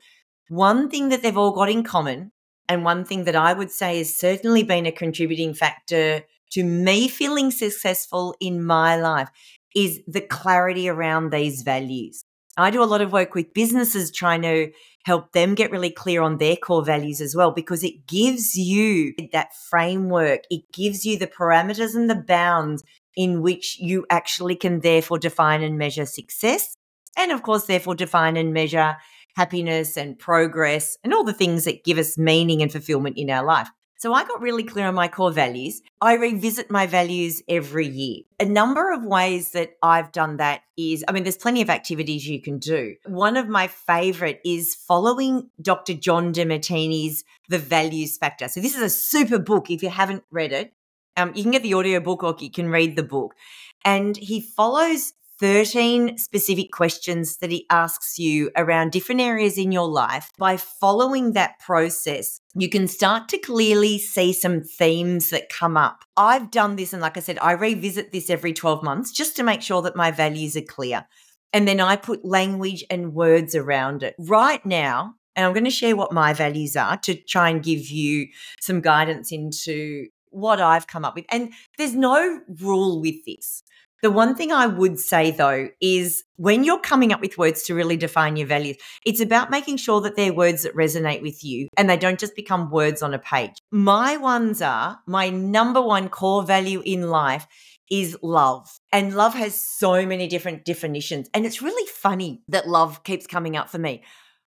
one 0.49 0.89
thing 0.89 1.09
that 1.09 1.23
they've 1.23 1.37
all 1.37 1.51
got 1.51 1.69
in 1.69 1.83
common, 1.83 2.31
and 2.69 2.85
one 2.85 3.05
thing 3.05 3.25
that 3.25 3.37
I 3.37 3.53
would 3.53 3.71
say 3.71 3.99
has 3.99 4.17
certainly 4.17 4.63
been 4.63 4.87
a 4.87 4.93
contributing 4.93 5.55
factor 5.55 6.23
to 6.53 6.65
me 6.65 7.09
feeling 7.09 7.51
successful 7.51 8.35
in 8.41 8.65
my 8.65 8.97
life 8.97 9.31
is 9.77 10.01
the 10.09 10.23
clarity 10.23 10.89
around 10.89 11.31
these 11.31 11.63
values. 11.63 12.25
I 12.57 12.71
do 12.71 12.83
a 12.83 12.85
lot 12.85 13.03
of 13.03 13.13
work 13.13 13.35
with 13.35 13.53
businesses 13.53 14.11
trying 14.11 14.41
to 14.43 14.73
help 15.05 15.33
them 15.33 15.55
get 15.55 15.71
really 15.71 15.91
clear 15.91 16.23
on 16.23 16.39
their 16.39 16.57
core 16.57 16.85
values 16.85 17.21
as 17.21 17.37
well, 17.37 17.51
because 17.51 17.85
it 17.85 18.07
gives 18.07 18.57
you 18.57 19.13
that 19.33 19.55
framework. 19.69 20.41
It 20.51 20.63
gives 20.73 21.05
you 21.05 21.19
the 21.19 21.27
parameters 21.27 21.95
and 21.95 22.09
the 22.09 22.15
bounds 22.15 22.83
in 23.15 23.43
which 23.43 23.79
you 23.79 24.07
actually 24.11 24.57
can 24.57 24.81
therefore 24.81 25.19
define 25.19 25.63
and 25.63 25.77
measure 25.77 26.07
success. 26.07 26.75
And 27.17 27.31
of 27.31 27.43
course, 27.43 27.67
therefore 27.67 27.95
define 27.95 28.37
and 28.39 28.55
measure 28.55 28.97
happiness 29.37 29.99
and 29.99 30.19
progress 30.19 30.97
and 31.05 31.13
all 31.13 31.25
the 31.25 31.35
things 31.35 31.67
that 31.67 31.85
give 31.85 31.99
us 31.99 32.17
meaning 32.17 32.63
and 32.63 32.73
fulfillment 32.73 33.19
in 33.19 33.29
our 33.29 33.45
life. 33.45 33.69
So 33.99 34.13
I 34.13 34.25
got 34.25 34.43
really 34.43 34.63
clear 34.63 34.87
on 34.87 34.95
my 34.95 35.09
core 35.09 35.33
values. 35.33 35.81
I 36.03 36.15
revisit 36.17 36.71
my 36.71 36.87
values 36.87 37.43
every 37.49 37.87
year. 37.87 38.25
A 38.39 38.45
number 38.45 38.93
of 38.93 39.03
ways 39.05 39.53
that 39.53 39.77
I've 39.83 40.13
done 40.13 40.37
that 40.37 40.61
is, 40.77 41.03
I 41.09 41.13
mean, 41.13 41.23
there's 41.23 41.39
plenty 41.39 41.63
of 41.63 41.71
activities 41.71 42.29
you 42.29 42.43
can 42.43 42.59
do. 42.59 42.97
One 43.07 43.39
of 43.39 43.49
my 43.49 43.69
favorite 43.69 44.41
is 44.45 44.75
following 44.75 45.49
Dr. 45.63 45.95
John 45.95 46.35
Demartini's 46.35 47.25
The 47.49 47.59
Values 47.59 48.19
Factor. 48.19 48.49
So 48.49 48.61
this 48.61 48.77
is 48.77 48.83
a 48.83 48.91
super 48.91 49.39
book. 49.39 49.71
If 49.71 49.83
you 49.83 49.89
haven't 49.89 50.25
read 50.31 50.53
it, 50.53 50.75
um, 51.17 51.33
you 51.35 51.43
can 51.43 51.53
get 51.53 51.63
the 51.63 51.73
audio 51.73 51.99
book 52.01 52.23
or 52.23 52.37
you 52.39 52.51
can 52.51 52.69
read 52.69 52.97
the 52.97 53.03
book. 53.03 53.35
And 53.83 54.17
he 54.17 54.43
follows 54.43 55.15
13 55.39 56.17
specific 56.17 56.73
questions 56.73 57.37
that 57.39 57.51
he 57.51 57.67
asks 57.71 58.19
you 58.19 58.51
around 58.57 58.93
different 58.93 59.21
areas 59.21 59.59
in 59.59 59.71
your 59.71 59.89
life. 59.89 60.31
By 60.39 60.57
following 60.57 61.33
that 61.33 61.59
process, 61.59 62.41
you 62.55 62.71
can 62.71 62.89
start 62.89 63.29
to 63.31 63.39
clearly 63.39 63.99
see 63.99 64.33
some 64.33 64.63
themes 64.63 65.31
that 65.31 65.51
come 65.51 65.77
up. 65.77 66.05
I've 66.17 66.51
done 66.51 66.77
this, 66.77 66.93
and 66.93 67.03
like 67.03 67.17
I 67.17 67.21
said, 67.21 67.39
I 67.43 67.53
revisit 67.53 68.13
this 68.13 68.31
every 68.31 68.53
12 68.53 68.83
months 68.83 69.13
just 69.13 69.37
to 69.37 69.43
make 69.43 69.61
sure 69.61 69.83
that 69.83 69.97
my 69.97 70.11
values 70.11 70.57
are 70.57 70.63
clear. 70.63 71.07
And 71.53 71.69
then 71.69 71.81
I 71.81 71.97
put 71.97 72.25
language 72.25 72.85
and 72.91 73.15
words 73.15 73.55
around 73.55 74.03
it. 74.03 74.15
Right 74.19 74.65
now, 74.65 75.15
and 75.35 75.45
I'm 75.45 75.53
going 75.53 75.65
to 75.65 75.71
share 75.71 75.97
what 75.97 76.13
my 76.13 76.33
values 76.33 76.77
are 76.77 76.97
to 76.99 77.15
try 77.15 77.51
and 77.51 77.63
give 77.63 77.89
you 77.89 78.29
some 78.61 78.81
guidance 78.81 79.33
into 79.33 80.07
what 80.31 80.61
I've 80.61 80.87
come 80.87 81.05
up 81.05 81.15
with. 81.15 81.27
And 81.31 81.53
there's 81.79 81.95
no 81.95 82.41
rule 82.61 83.01
with 83.01 83.25
this. 83.27 83.63
The 84.07 84.13
one 84.13 84.37
thing 84.37 84.53
I 84.53 84.69
would 84.69 85.01
say 85.01 85.33
though 85.33 85.69
is 85.81 86.23
when 86.37 86.63
you're 86.63 86.79
coming 86.79 87.13
up 87.13 87.21
with 87.21 87.39
words 87.39 87.65
to 87.65 87.75
really 87.75 87.97
define 87.97 88.37
your 88.37 88.47
values, 88.47 88.77
it's 89.05 89.21
about 89.21 89.51
making 89.51 89.79
sure 89.79 90.01
that 90.03 90.15
they're 90.15 90.33
words 90.33 90.63
that 90.63 90.77
resonate 90.77 91.23
with 91.23 91.43
you 91.43 91.67
and 91.77 91.91
they 91.91 91.97
don't 91.97 92.21
just 92.21 92.37
become 92.37 92.71
words 92.71 93.03
on 93.03 93.15
a 93.15 93.19
page. 93.19 93.59
My 93.73 94.17
ones 94.17 94.63
are 94.63 95.01
my 95.09 95.29
number 95.29 95.83
one 95.83 96.09
core 96.09 96.45
value 96.45 96.83
in 96.87 97.11
life 97.11 97.49
is 97.91 98.17
love. 98.23 98.79
And 98.93 99.17
love 99.17 99.35
has 99.35 99.61
so 99.61 100.07
many 100.07 100.29
different 100.29 100.65
definitions. 100.65 101.29
And 101.35 101.45
it's 101.45 101.61
really 101.61 101.89
funny 101.89 102.43
that 102.47 102.69
love 102.69 103.03
keeps 103.03 103.27
coming 103.27 103.57
up 103.57 103.69
for 103.69 103.79
me. 103.79 104.05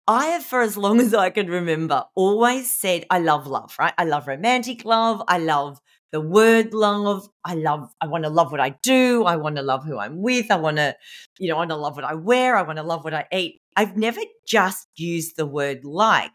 I 0.07 0.25
have, 0.25 0.43
for 0.43 0.61
as 0.61 0.75
long 0.77 0.99
as 0.99 1.13
I 1.13 1.29
can 1.29 1.47
remember, 1.47 2.05
always 2.15 2.71
said 2.71 3.05
I 3.11 3.19
love 3.19 3.45
love, 3.45 3.75
right? 3.77 3.93
I 3.99 4.05
love 4.05 4.27
romantic 4.27 4.83
love. 4.83 5.21
I 5.27 5.37
love 5.37 5.79
the 6.13 6.21
word 6.21 6.73
love. 6.73 7.27
I 7.43 7.55
love, 7.55 7.91
I 7.99 8.05
want 8.05 8.23
to 8.23 8.29
love 8.29 8.51
what 8.51 8.61
I 8.61 8.69
do. 8.83 9.25
I 9.25 9.35
want 9.35 9.57
to 9.57 9.63
love 9.63 9.83
who 9.83 9.97
I'm 9.97 10.21
with. 10.21 10.51
I 10.51 10.57
want 10.57 10.77
to, 10.77 10.95
you 11.39 11.49
know, 11.49 11.55
I 11.55 11.57
want 11.57 11.71
to 11.71 11.75
love 11.75 11.95
what 11.95 12.05
I 12.05 12.13
wear. 12.13 12.55
I 12.55 12.61
want 12.61 12.77
to 12.77 12.83
love 12.83 13.03
what 13.03 13.15
I 13.15 13.25
eat. 13.33 13.61
I've 13.75 13.97
never 13.97 14.21
just 14.47 14.87
used 14.95 15.35
the 15.35 15.47
word 15.47 15.83
like. 15.83 16.31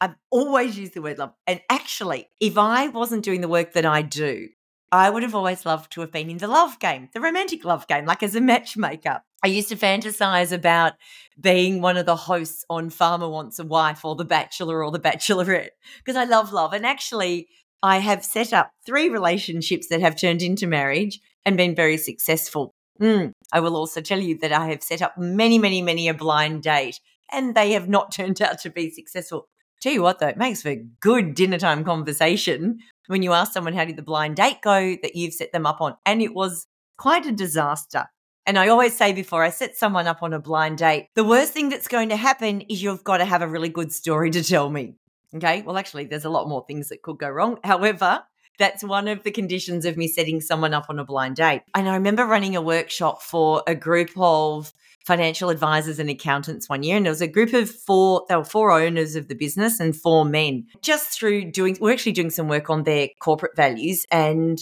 I've 0.00 0.14
always 0.30 0.78
used 0.78 0.94
the 0.94 1.02
word 1.02 1.18
love. 1.18 1.34
And 1.46 1.60
actually, 1.68 2.28
if 2.40 2.56
I 2.56 2.88
wasn't 2.88 3.22
doing 3.22 3.42
the 3.42 3.48
work 3.48 3.74
that 3.74 3.84
I 3.84 4.00
do, 4.00 4.48
I 4.90 5.10
would 5.10 5.22
have 5.22 5.34
always 5.34 5.64
loved 5.64 5.92
to 5.92 6.00
have 6.00 6.10
been 6.10 6.30
in 6.30 6.38
the 6.38 6.48
love 6.48 6.78
game, 6.78 7.08
the 7.12 7.20
romantic 7.20 7.64
love 7.64 7.86
game, 7.86 8.06
like 8.06 8.22
as 8.22 8.34
a 8.34 8.40
matchmaker. 8.40 9.22
I 9.44 9.48
used 9.48 9.68
to 9.68 9.76
fantasize 9.76 10.52
about 10.52 10.94
being 11.38 11.80
one 11.80 11.96
of 11.96 12.06
the 12.06 12.16
hosts 12.16 12.64
on 12.70 12.90
Farmer 12.90 13.28
Wants 13.28 13.58
a 13.58 13.64
Wife 13.64 14.04
or 14.04 14.16
The 14.16 14.24
Bachelor 14.24 14.82
or 14.82 14.90
The 14.90 15.00
Bachelorette 15.00 15.70
because 15.98 16.16
I 16.16 16.24
love 16.24 16.52
love. 16.52 16.72
And 16.72 16.86
actually, 16.86 17.48
I 17.82 17.98
have 17.98 18.24
set 18.24 18.52
up 18.52 18.70
three 18.86 19.08
relationships 19.08 19.88
that 19.88 20.00
have 20.00 20.16
turned 20.16 20.42
into 20.42 20.66
marriage 20.66 21.20
and 21.44 21.56
been 21.56 21.74
very 21.74 21.96
successful. 21.96 22.72
Mm, 23.00 23.32
I 23.52 23.60
will 23.60 23.76
also 23.76 24.00
tell 24.00 24.20
you 24.20 24.38
that 24.38 24.52
I 24.52 24.68
have 24.68 24.82
set 24.82 25.02
up 25.02 25.18
many, 25.18 25.58
many, 25.58 25.82
many 25.82 26.08
a 26.08 26.14
blind 26.14 26.62
date 26.62 27.00
and 27.32 27.54
they 27.54 27.72
have 27.72 27.88
not 27.88 28.12
turned 28.14 28.40
out 28.40 28.60
to 28.60 28.70
be 28.70 28.90
successful. 28.90 29.48
Tell 29.80 29.92
you 29.92 30.02
what, 30.02 30.20
though, 30.20 30.28
it 30.28 30.36
makes 30.36 30.62
for 30.62 30.76
good 31.00 31.34
dinner 31.34 31.58
time 31.58 31.82
conversation 31.82 32.78
when 33.08 33.22
you 33.22 33.32
ask 33.32 33.52
someone 33.52 33.72
how 33.72 33.84
did 33.84 33.96
the 33.96 34.02
blind 34.02 34.36
date 34.36 34.58
go 34.62 34.96
that 35.02 35.16
you've 35.16 35.34
set 35.34 35.50
them 35.50 35.66
up 35.66 35.80
on. 35.80 35.96
And 36.06 36.22
it 36.22 36.34
was 36.34 36.68
quite 36.98 37.26
a 37.26 37.32
disaster. 37.32 38.06
And 38.46 38.58
I 38.58 38.68
always 38.68 38.96
say 38.96 39.12
before 39.12 39.42
I 39.42 39.50
set 39.50 39.76
someone 39.76 40.06
up 40.06 40.22
on 40.22 40.32
a 40.32 40.38
blind 40.40 40.78
date, 40.78 41.08
the 41.16 41.24
worst 41.24 41.52
thing 41.52 41.68
that's 41.68 41.88
going 41.88 42.10
to 42.10 42.16
happen 42.16 42.60
is 42.62 42.80
you've 42.80 43.02
got 43.02 43.18
to 43.18 43.24
have 43.24 43.42
a 43.42 43.48
really 43.48 43.68
good 43.68 43.92
story 43.92 44.30
to 44.30 44.42
tell 44.44 44.70
me. 44.70 44.94
Okay. 45.34 45.62
Well, 45.62 45.78
actually, 45.78 46.04
there's 46.06 46.24
a 46.24 46.30
lot 46.30 46.48
more 46.48 46.64
things 46.66 46.88
that 46.88 47.02
could 47.02 47.18
go 47.18 47.28
wrong. 47.28 47.58
However, 47.64 48.24
that's 48.58 48.84
one 48.84 49.08
of 49.08 49.22
the 49.22 49.30
conditions 49.30 49.84
of 49.84 49.96
me 49.96 50.08
setting 50.08 50.40
someone 50.40 50.74
up 50.74 50.86
on 50.88 50.98
a 50.98 51.04
blind 51.04 51.36
date. 51.36 51.62
And 51.74 51.88
I 51.88 51.94
remember 51.94 52.26
running 52.26 52.54
a 52.54 52.60
workshop 52.62 53.22
for 53.22 53.62
a 53.66 53.74
group 53.74 54.10
of 54.16 54.72
financial 55.06 55.50
advisors 55.50 55.98
and 55.98 56.08
accountants 56.08 56.68
one 56.68 56.82
year. 56.82 56.96
And 56.96 57.06
there 57.06 57.10
was 57.10 57.20
a 57.20 57.26
group 57.26 57.52
of 57.54 57.70
four, 57.70 58.24
there 58.28 58.38
were 58.38 58.44
four 58.44 58.70
owners 58.70 59.16
of 59.16 59.28
the 59.28 59.34
business 59.34 59.80
and 59.80 59.96
four 59.96 60.24
men. 60.24 60.66
Just 60.80 61.18
through 61.18 61.50
doing, 61.50 61.76
we're 61.80 61.92
actually 61.92 62.12
doing 62.12 62.30
some 62.30 62.48
work 62.48 62.70
on 62.70 62.84
their 62.84 63.08
corporate 63.20 63.56
values. 63.56 64.06
And 64.12 64.60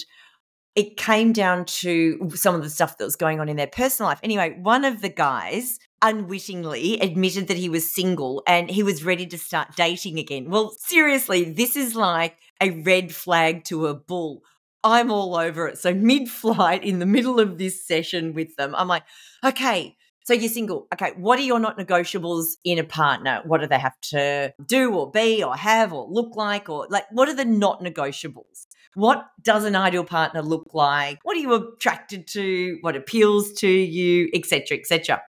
it 0.75 0.97
came 0.97 1.33
down 1.33 1.65
to 1.65 2.31
some 2.35 2.55
of 2.55 2.63
the 2.63 2.71
stuff 2.71 2.99
that 2.99 3.05
was 3.05 3.17
going 3.17 3.41
on 3.41 3.49
in 3.49 3.57
their 3.57 3.67
personal 3.67 4.09
life. 4.09 4.21
Anyway, 4.23 4.57
one 4.61 4.85
of 4.85 5.03
the 5.03 5.09
guys 5.09 5.79
unwittingly 6.03 6.99
admitted 7.01 7.49
that 7.49 7.57
he 7.57 7.69
was 7.69 7.93
single 7.93 8.43
and 8.47 8.71
he 8.71 8.83
was 8.83 9.05
ready 9.05 9.27
to 9.27 9.37
start 9.37 9.77
dating 9.77 10.19
again. 10.19 10.49
Well, 10.49 10.71
seriously, 10.79 11.45
this 11.45 11.77
is 11.77 11.95
like 11.95 12.37
a 12.61 12.71
red 12.71 13.15
flag 13.15 13.65
to 13.65 13.87
a 13.87 13.95
bull. 13.95 14.43
I'm 14.83 15.11
all 15.11 15.37
over 15.37 15.69
it. 15.69 15.79
So, 15.79 15.93
mid 15.93 16.29
flight, 16.29 16.85
in 16.85 17.01
the 17.01 17.07
middle 17.07 17.39
of 17.39 17.59
this 17.59 17.87
session 17.87 18.33
with 18.33 18.57
them, 18.57 18.75
I'm 18.75 18.89
like, 18.89 19.03
okay, 19.45 19.97
so 20.31 20.35
you're 20.35 20.49
single. 20.49 20.87
Okay, 20.95 21.11
what 21.17 21.41
are 21.41 21.43
your 21.43 21.59
not 21.59 21.77
negotiables 21.77 22.53
in 22.63 22.79
a 22.79 22.85
partner? 22.85 23.43
What 23.45 23.63
do 23.63 23.67
they 23.67 23.81
have 23.81 24.01
to 24.11 24.55
do 24.65 24.95
or 24.95 25.11
be 25.11 25.43
or 25.43 25.57
have 25.57 25.93
or 25.93 26.07
look 26.09 26.37
like? 26.37 26.69
Or 26.69 26.87
like, 26.89 27.07
what 27.11 27.29
are 27.29 27.35
the 27.35 27.45
not 27.45 27.83
negotiables? 27.83 28.69
What 28.95 29.27
does 29.43 29.65
an 29.65 29.75
ideal 29.75 30.05
partner 30.05 30.41
look 30.41 30.73
like? 30.73 31.19
What 31.25 31.37
are 31.37 31.41
you 31.41 31.53
attracted 31.53 32.29
to? 32.29 32.79
What 32.83 32.95
appeals 32.95 33.55
to 33.55 33.69
you, 33.69 34.31
etc., 34.33 34.79
etc. 34.79 35.21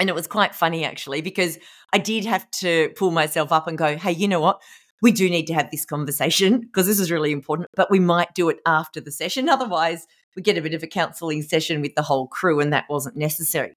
And 0.00 0.08
it 0.08 0.16
was 0.16 0.26
quite 0.26 0.52
funny 0.52 0.84
actually, 0.84 1.20
because 1.20 1.56
I 1.92 1.98
did 1.98 2.24
have 2.24 2.50
to 2.62 2.90
pull 2.96 3.12
myself 3.12 3.52
up 3.52 3.68
and 3.68 3.78
go, 3.78 3.96
hey, 3.96 4.10
you 4.10 4.26
know 4.26 4.40
what? 4.40 4.60
We 5.00 5.12
do 5.12 5.30
need 5.30 5.46
to 5.46 5.54
have 5.54 5.70
this 5.70 5.84
conversation 5.84 6.58
because 6.72 6.88
this 6.88 6.98
is 6.98 7.12
really 7.12 7.30
important, 7.30 7.68
but 7.76 7.88
we 7.88 8.00
might 8.00 8.34
do 8.34 8.48
it 8.48 8.58
after 8.66 9.00
the 9.00 9.12
session. 9.12 9.48
Otherwise, 9.48 10.08
we 10.34 10.42
get 10.42 10.58
a 10.58 10.62
bit 10.62 10.74
of 10.74 10.82
a 10.82 10.88
counseling 10.88 11.42
session 11.42 11.80
with 11.80 11.94
the 11.94 12.02
whole 12.02 12.26
crew, 12.26 12.58
and 12.58 12.72
that 12.72 12.86
wasn't 12.90 13.16
necessary. 13.16 13.76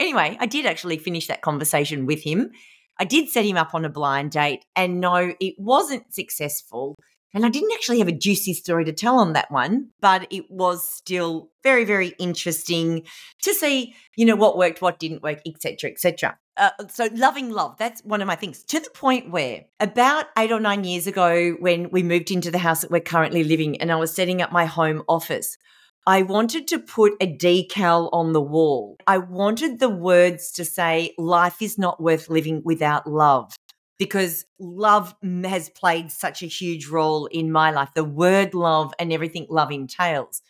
Anyway, 0.00 0.36
I 0.40 0.46
did 0.46 0.66
actually 0.66 0.98
finish 0.98 1.26
that 1.28 1.42
conversation 1.42 2.06
with 2.06 2.22
him. 2.22 2.50
I 2.98 3.04
did 3.04 3.28
set 3.28 3.44
him 3.44 3.56
up 3.56 3.74
on 3.74 3.84
a 3.84 3.88
blind 3.88 4.32
date, 4.32 4.64
and 4.76 5.00
no, 5.00 5.34
it 5.40 5.54
wasn't 5.58 6.14
successful. 6.14 6.96
And 7.32 7.44
I 7.44 7.48
didn't 7.48 7.72
actually 7.74 7.98
have 7.98 8.06
a 8.06 8.12
juicy 8.12 8.54
story 8.54 8.84
to 8.84 8.92
tell 8.92 9.18
on 9.18 9.32
that 9.32 9.50
one, 9.50 9.90
but 10.00 10.28
it 10.30 10.48
was 10.48 10.88
still 10.88 11.50
very, 11.64 11.84
very 11.84 12.14
interesting 12.20 13.02
to 13.42 13.52
see, 13.52 13.94
you 14.14 14.24
know, 14.24 14.36
what 14.36 14.56
worked, 14.56 14.80
what 14.80 15.00
didn't 15.00 15.24
work, 15.24 15.40
etc., 15.44 15.90
etc. 15.90 16.38
Uh, 16.56 16.70
so 16.88 17.08
loving 17.12 17.50
love, 17.50 17.76
that's 17.76 18.00
one 18.04 18.20
of 18.20 18.28
my 18.28 18.36
things. 18.36 18.62
To 18.64 18.78
the 18.78 18.90
point 18.90 19.32
where 19.32 19.64
about 19.80 20.26
eight 20.38 20.52
or 20.52 20.60
nine 20.60 20.84
years 20.84 21.08
ago, 21.08 21.56
when 21.58 21.90
we 21.90 22.04
moved 22.04 22.30
into 22.30 22.52
the 22.52 22.58
house 22.58 22.82
that 22.82 22.92
we're 22.92 23.00
currently 23.00 23.42
living, 23.42 23.80
and 23.80 23.90
I 23.90 23.96
was 23.96 24.14
setting 24.14 24.40
up 24.40 24.52
my 24.52 24.66
home 24.66 25.02
office, 25.08 25.58
I 26.06 26.20
wanted 26.20 26.68
to 26.68 26.78
put 26.78 27.14
a 27.20 27.36
decal 27.36 28.10
on 28.12 28.34
the 28.34 28.40
wall. 28.40 28.96
I 29.06 29.18
wanted 29.18 29.80
the 29.80 29.88
words 29.88 30.50
to 30.52 30.64
say, 30.64 31.14
life 31.16 31.62
is 31.62 31.78
not 31.78 32.02
worth 32.02 32.28
living 32.28 32.60
without 32.62 33.06
love 33.06 33.54
because 33.98 34.44
love 34.58 35.14
has 35.44 35.70
played 35.70 36.10
such 36.10 36.42
a 36.42 36.46
huge 36.46 36.88
role 36.88 37.24
in 37.26 37.50
my 37.50 37.70
life. 37.70 37.88
The 37.94 38.04
word 38.04 38.52
love 38.52 38.92
and 38.98 39.14
everything 39.14 39.46
love 39.48 39.72
entails. 39.72 40.42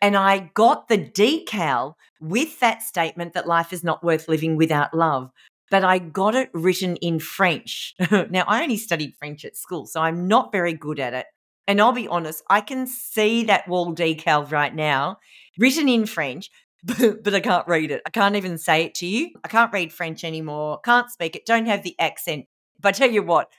And 0.00 0.16
I 0.16 0.50
got 0.54 0.86
the 0.86 0.98
decal 0.98 1.94
with 2.20 2.60
that 2.60 2.82
statement 2.82 3.32
that 3.32 3.48
life 3.48 3.72
is 3.72 3.82
not 3.82 4.04
worth 4.04 4.28
living 4.28 4.56
without 4.56 4.94
love. 4.94 5.30
But 5.68 5.82
I 5.82 5.98
got 5.98 6.36
it 6.36 6.50
written 6.54 6.94
in 6.96 7.18
French. 7.18 7.94
now, 8.30 8.44
I 8.46 8.62
only 8.62 8.76
studied 8.76 9.16
French 9.18 9.44
at 9.44 9.56
school, 9.56 9.86
so 9.86 10.00
I'm 10.00 10.28
not 10.28 10.52
very 10.52 10.74
good 10.74 11.00
at 11.00 11.12
it. 11.12 11.26
And 11.68 11.80
I'll 11.80 11.92
be 11.92 12.08
honest, 12.08 12.42
I 12.48 12.60
can 12.60 12.86
see 12.86 13.44
that 13.44 13.66
wall 13.68 13.94
decal 13.94 14.50
right 14.50 14.74
now, 14.74 15.18
written 15.58 15.88
in 15.88 16.06
French, 16.06 16.50
but, 16.84 17.34
I 17.34 17.40
can't 17.40 17.66
read 17.66 17.90
it. 17.90 18.02
I 18.06 18.10
can't 18.10 18.36
even 18.36 18.58
say 18.58 18.84
it 18.84 18.94
to 18.96 19.06
you. 19.06 19.30
I 19.44 19.48
can't 19.48 19.72
read 19.72 19.92
French 19.92 20.22
anymore, 20.22 20.80
can't 20.84 21.10
speak 21.10 21.34
it, 21.34 21.46
don't 21.46 21.66
have 21.66 21.82
the 21.82 21.96
accent. 21.98 22.46
But 22.80 22.90
I 22.90 22.92
tell 22.92 23.10
you 23.10 23.22
what, 23.22 23.50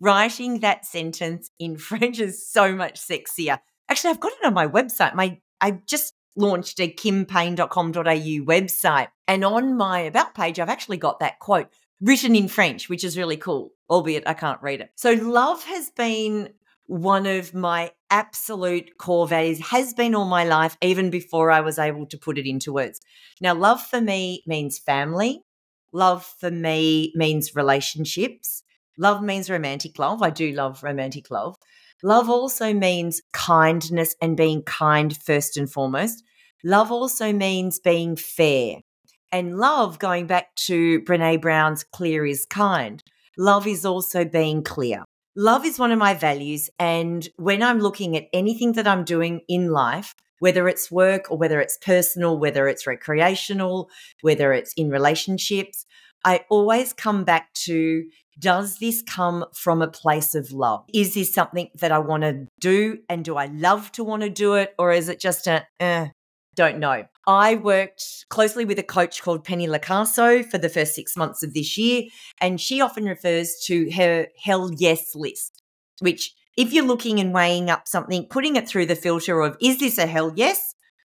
writing 0.00 0.60
that 0.60 0.84
sentence 0.84 1.50
in 1.58 1.76
French 1.78 2.20
is 2.20 2.48
so 2.48 2.74
much 2.74 3.00
sexier. 3.00 3.58
Actually, 3.88 4.10
I've 4.10 4.20
got 4.20 4.32
it 4.32 4.46
on 4.46 4.54
my 4.54 4.66
website. 4.66 5.14
My 5.14 5.40
I 5.60 5.78
just 5.86 6.14
launched 6.36 6.78
a 6.80 6.92
kimpayne.com.au 6.92 8.02
website. 8.44 9.08
And 9.26 9.44
on 9.44 9.76
my 9.76 10.00
about 10.00 10.34
page, 10.34 10.60
I've 10.60 10.68
actually 10.68 10.98
got 10.98 11.20
that 11.20 11.38
quote 11.38 11.68
written 12.00 12.36
in 12.36 12.48
French, 12.48 12.88
which 12.88 13.04
is 13.04 13.16
really 13.16 13.36
cool, 13.36 13.72
albeit 13.88 14.28
I 14.28 14.34
can't 14.34 14.60
read 14.62 14.80
it. 14.80 14.90
So 14.96 15.12
love 15.12 15.64
has 15.64 15.90
been 15.90 16.50
one 16.86 17.26
of 17.26 17.54
my 17.54 17.92
absolute 18.10 18.98
core 18.98 19.26
values, 19.26 19.60
has 19.70 19.94
been 19.94 20.14
all 20.14 20.24
my 20.24 20.44
life, 20.44 20.76
even 20.82 21.10
before 21.10 21.50
I 21.50 21.60
was 21.60 21.78
able 21.78 22.06
to 22.06 22.18
put 22.18 22.38
it 22.38 22.48
into 22.48 22.72
words. 22.72 23.00
Now, 23.40 23.54
love 23.54 23.82
for 23.82 24.00
me 24.00 24.42
means 24.46 24.78
family. 24.78 25.42
Love 25.92 26.24
for 26.38 26.50
me 26.50 27.12
means 27.14 27.56
relationships. 27.56 28.62
Love 28.98 29.22
means 29.22 29.50
romantic 29.50 29.98
love. 29.98 30.22
I 30.22 30.30
do 30.30 30.52
love 30.52 30.82
romantic 30.82 31.30
love. 31.30 31.56
Love 32.02 32.28
also 32.28 32.72
means 32.72 33.22
kindness 33.32 34.14
and 34.20 34.36
being 34.36 34.62
kind 34.62 35.16
first 35.16 35.56
and 35.56 35.70
foremost. 35.70 36.22
Love 36.64 36.92
also 36.92 37.32
means 37.32 37.78
being 37.78 38.16
fair. 38.16 38.76
And 39.32 39.58
love, 39.58 39.98
going 39.98 40.26
back 40.26 40.54
to 40.66 41.00
Brene 41.02 41.40
Brown's 41.40 41.84
clear 41.84 42.24
is 42.24 42.46
kind, 42.46 43.02
love 43.36 43.66
is 43.66 43.84
also 43.84 44.24
being 44.24 44.62
clear. 44.62 45.04
Love 45.38 45.66
is 45.66 45.78
one 45.78 45.92
of 45.92 45.98
my 45.98 46.14
values. 46.14 46.70
And 46.78 47.28
when 47.36 47.62
I'm 47.62 47.78
looking 47.78 48.16
at 48.16 48.24
anything 48.32 48.72
that 48.72 48.86
I'm 48.86 49.04
doing 49.04 49.42
in 49.48 49.70
life, 49.70 50.14
whether 50.38 50.66
it's 50.66 50.90
work 50.90 51.30
or 51.30 51.36
whether 51.36 51.60
it's 51.60 51.78
personal, 51.78 52.38
whether 52.38 52.66
it's 52.68 52.86
recreational, 52.86 53.90
whether 54.22 54.54
it's 54.54 54.72
in 54.78 54.88
relationships, 54.88 55.84
I 56.24 56.44
always 56.48 56.94
come 56.94 57.24
back 57.24 57.52
to 57.64 58.04
does 58.38 58.78
this 58.78 59.02
come 59.02 59.44
from 59.54 59.82
a 59.82 59.88
place 59.88 60.34
of 60.34 60.52
love? 60.52 60.84
Is 60.92 61.14
this 61.14 61.32
something 61.32 61.68
that 61.80 61.92
I 61.92 61.98
want 61.98 62.22
to 62.22 62.46
do? 62.60 62.98
And 63.08 63.24
do 63.24 63.36
I 63.36 63.46
love 63.46 63.92
to 63.92 64.04
want 64.04 64.22
to 64.22 64.30
do 64.30 64.54
it? 64.54 64.74
Or 64.78 64.90
is 64.90 65.08
it 65.08 65.20
just 65.20 65.46
a, 65.46 65.66
eh, 65.80 66.08
don't 66.54 66.78
know. 66.78 67.04
I 67.26 67.56
worked 67.56 68.26
closely 68.28 68.64
with 68.64 68.78
a 68.78 68.84
coach 68.84 69.22
called 69.22 69.44
Penny 69.44 69.66
Locaso 69.66 70.44
for 70.48 70.58
the 70.58 70.68
first 70.68 70.94
six 70.94 71.16
months 71.16 71.42
of 71.42 71.54
this 71.54 71.76
year, 71.76 72.04
and 72.40 72.60
she 72.60 72.80
often 72.80 73.04
refers 73.04 73.56
to 73.66 73.90
her 73.92 74.28
hell 74.42 74.70
yes 74.76 75.14
list, 75.14 75.62
which 76.00 76.32
if 76.56 76.72
you're 76.72 76.86
looking 76.86 77.18
and 77.18 77.34
weighing 77.34 77.68
up 77.68 77.88
something, 77.88 78.26
putting 78.30 78.56
it 78.56 78.68
through 78.68 78.86
the 78.86 78.94
filter 78.94 79.40
of 79.40 79.56
is 79.60 79.80
this 79.80 79.98
a 79.98 80.06
hell 80.06 80.32
yes 80.36 80.74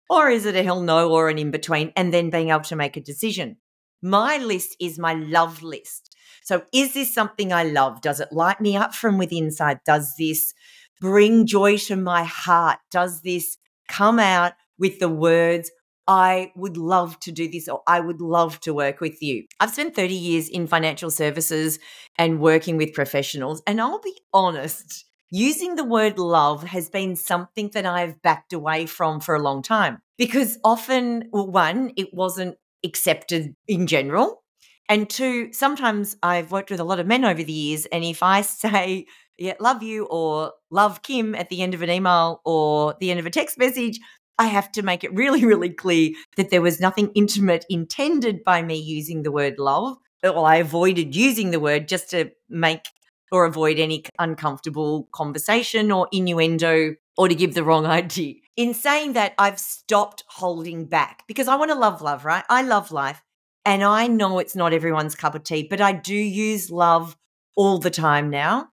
or 0.08 0.30
is 0.30 0.46
it 0.46 0.56
a 0.56 0.62
hell 0.62 0.80
no 0.80 1.10
or 1.12 1.28
an 1.28 1.38
in 1.38 1.50
between, 1.50 1.92
and 1.94 2.12
then 2.12 2.30
being 2.30 2.48
able 2.48 2.60
to 2.60 2.76
make 2.76 2.96
a 2.96 3.00
decision. 3.00 3.58
My 4.00 4.38
list 4.38 4.76
is 4.80 4.98
my 4.98 5.14
love 5.14 5.62
list. 5.62 6.14
So, 6.42 6.62
is 6.72 6.94
this 6.94 7.12
something 7.12 7.52
I 7.52 7.64
love? 7.64 8.00
Does 8.00 8.20
it 8.20 8.32
light 8.32 8.60
me 8.60 8.76
up 8.76 8.94
from 8.94 9.18
within 9.18 9.44
inside? 9.44 9.80
Does 9.84 10.14
this 10.16 10.54
bring 11.00 11.46
joy 11.46 11.76
to 11.78 11.96
my 11.96 12.24
heart? 12.24 12.78
Does 12.90 13.20
this 13.20 13.58
come 13.88 14.18
out 14.18 14.54
with 14.78 14.98
the 15.00 15.08
words, 15.08 15.70
I 16.08 16.52
would 16.56 16.78
love 16.78 17.20
to 17.20 17.30
do 17.30 17.48
this 17.48 17.68
or 17.68 17.82
I 17.86 18.00
would 18.00 18.22
love 18.22 18.58
to 18.60 18.72
work 18.72 19.00
with 19.00 19.22
you. 19.22 19.44
I've 19.60 19.70
spent 19.70 19.94
30 19.94 20.14
years 20.14 20.48
in 20.48 20.66
financial 20.66 21.10
services 21.10 21.78
and 22.16 22.40
working 22.40 22.78
with 22.78 22.94
professionals. 22.94 23.62
And 23.66 23.78
I'll 23.78 24.00
be 24.00 24.18
honest, 24.32 25.04
using 25.30 25.76
the 25.76 25.84
word 25.84 26.18
love 26.18 26.64
has 26.64 26.88
been 26.88 27.14
something 27.14 27.70
that 27.74 27.84
I've 27.84 28.22
backed 28.22 28.54
away 28.54 28.86
from 28.86 29.20
for 29.20 29.34
a 29.34 29.42
long 29.42 29.62
time 29.62 29.98
because 30.16 30.58
often, 30.64 31.28
well, 31.30 31.46
one, 31.46 31.92
it 31.98 32.14
wasn't 32.14 32.56
accepted 32.82 33.54
in 33.68 33.86
general. 33.86 34.42
And 34.88 35.10
two, 35.10 35.52
sometimes 35.52 36.16
I've 36.22 36.50
worked 36.50 36.70
with 36.70 36.80
a 36.80 36.84
lot 36.84 37.00
of 37.00 37.06
men 37.06 37.26
over 37.26 37.42
the 37.42 37.52
years. 37.52 37.84
And 37.86 38.02
if 38.02 38.22
I 38.22 38.40
say, 38.42 39.04
yeah, 39.36 39.54
love 39.60 39.82
you 39.82 40.06
or 40.06 40.54
love 40.70 41.02
Kim 41.02 41.34
at 41.34 41.50
the 41.50 41.60
end 41.60 41.74
of 41.74 41.82
an 41.82 41.90
email 41.90 42.40
or 42.46 42.96
the 42.98 43.10
end 43.10 43.20
of 43.20 43.26
a 43.26 43.30
text 43.30 43.58
message, 43.58 44.00
I 44.38 44.46
have 44.46 44.70
to 44.72 44.82
make 44.82 45.04
it 45.04 45.14
really, 45.14 45.40
mm-hmm. 45.40 45.48
really 45.48 45.70
clear 45.70 46.12
that 46.36 46.50
there 46.50 46.62
was 46.62 46.80
nothing 46.80 47.10
intimate 47.14 47.64
intended 47.68 48.44
by 48.44 48.62
me 48.62 48.76
using 48.76 49.22
the 49.22 49.32
word 49.32 49.58
love. 49.58 49.98
Well, 50.22 50.44
I 50.44 50.56
avoided 50.56 51.14
using 51.14 51.50
the 51.50 51.60
word 51.60 51.88
just 51.88 52.10
to 52.10 52.30
make 52.48 52.86
or 53.30 53.44
avoid 53.44 53.78
any 53.78 54.04
uncomfortable 54.18 55.08
conversation 55.12 55.92
or 55.92 56.08
innuendo 56.12 56.94
or 57.16 57.28
to 57.28 57.34
give 57.34 57.54
the 57.54 57.64
wrong 57.64 57.86
idea. 58.00 58.34
In 58.56 58.74
saying 58.74 59.12
that, 59.12 59.34
I've 59.38 59.60
stopped 59.60 60.24
holding 60.28 60.86
back 60.86 61.24
because 61.28 61.48
I 61.48 61.56
want 61.56 61.70
to 61.70 61.78
love 61.78 62.02
love, 62.02 62.24
right? 62.24 62.44
I 62.48 62.62
love 62.62 62.90
life. 62.90 63.22
And 63.64 63.84
I 63.84 64.06
know 64.06 64.38
it's 64.38 64.56
not 64.56 64.72
everyone's 64.72 65.14
cup 65.14 65.34
of 65.34 65.44
tea, 65.44 65.66
but 65.68 65.80
I 65.80 65.92
do 65.92 66.14
use 66.14 66.70
love 66.70 67.16
all 67.54 67.78
the 67.78 67.90
time 67.90 68.30
now. 68.30 68.68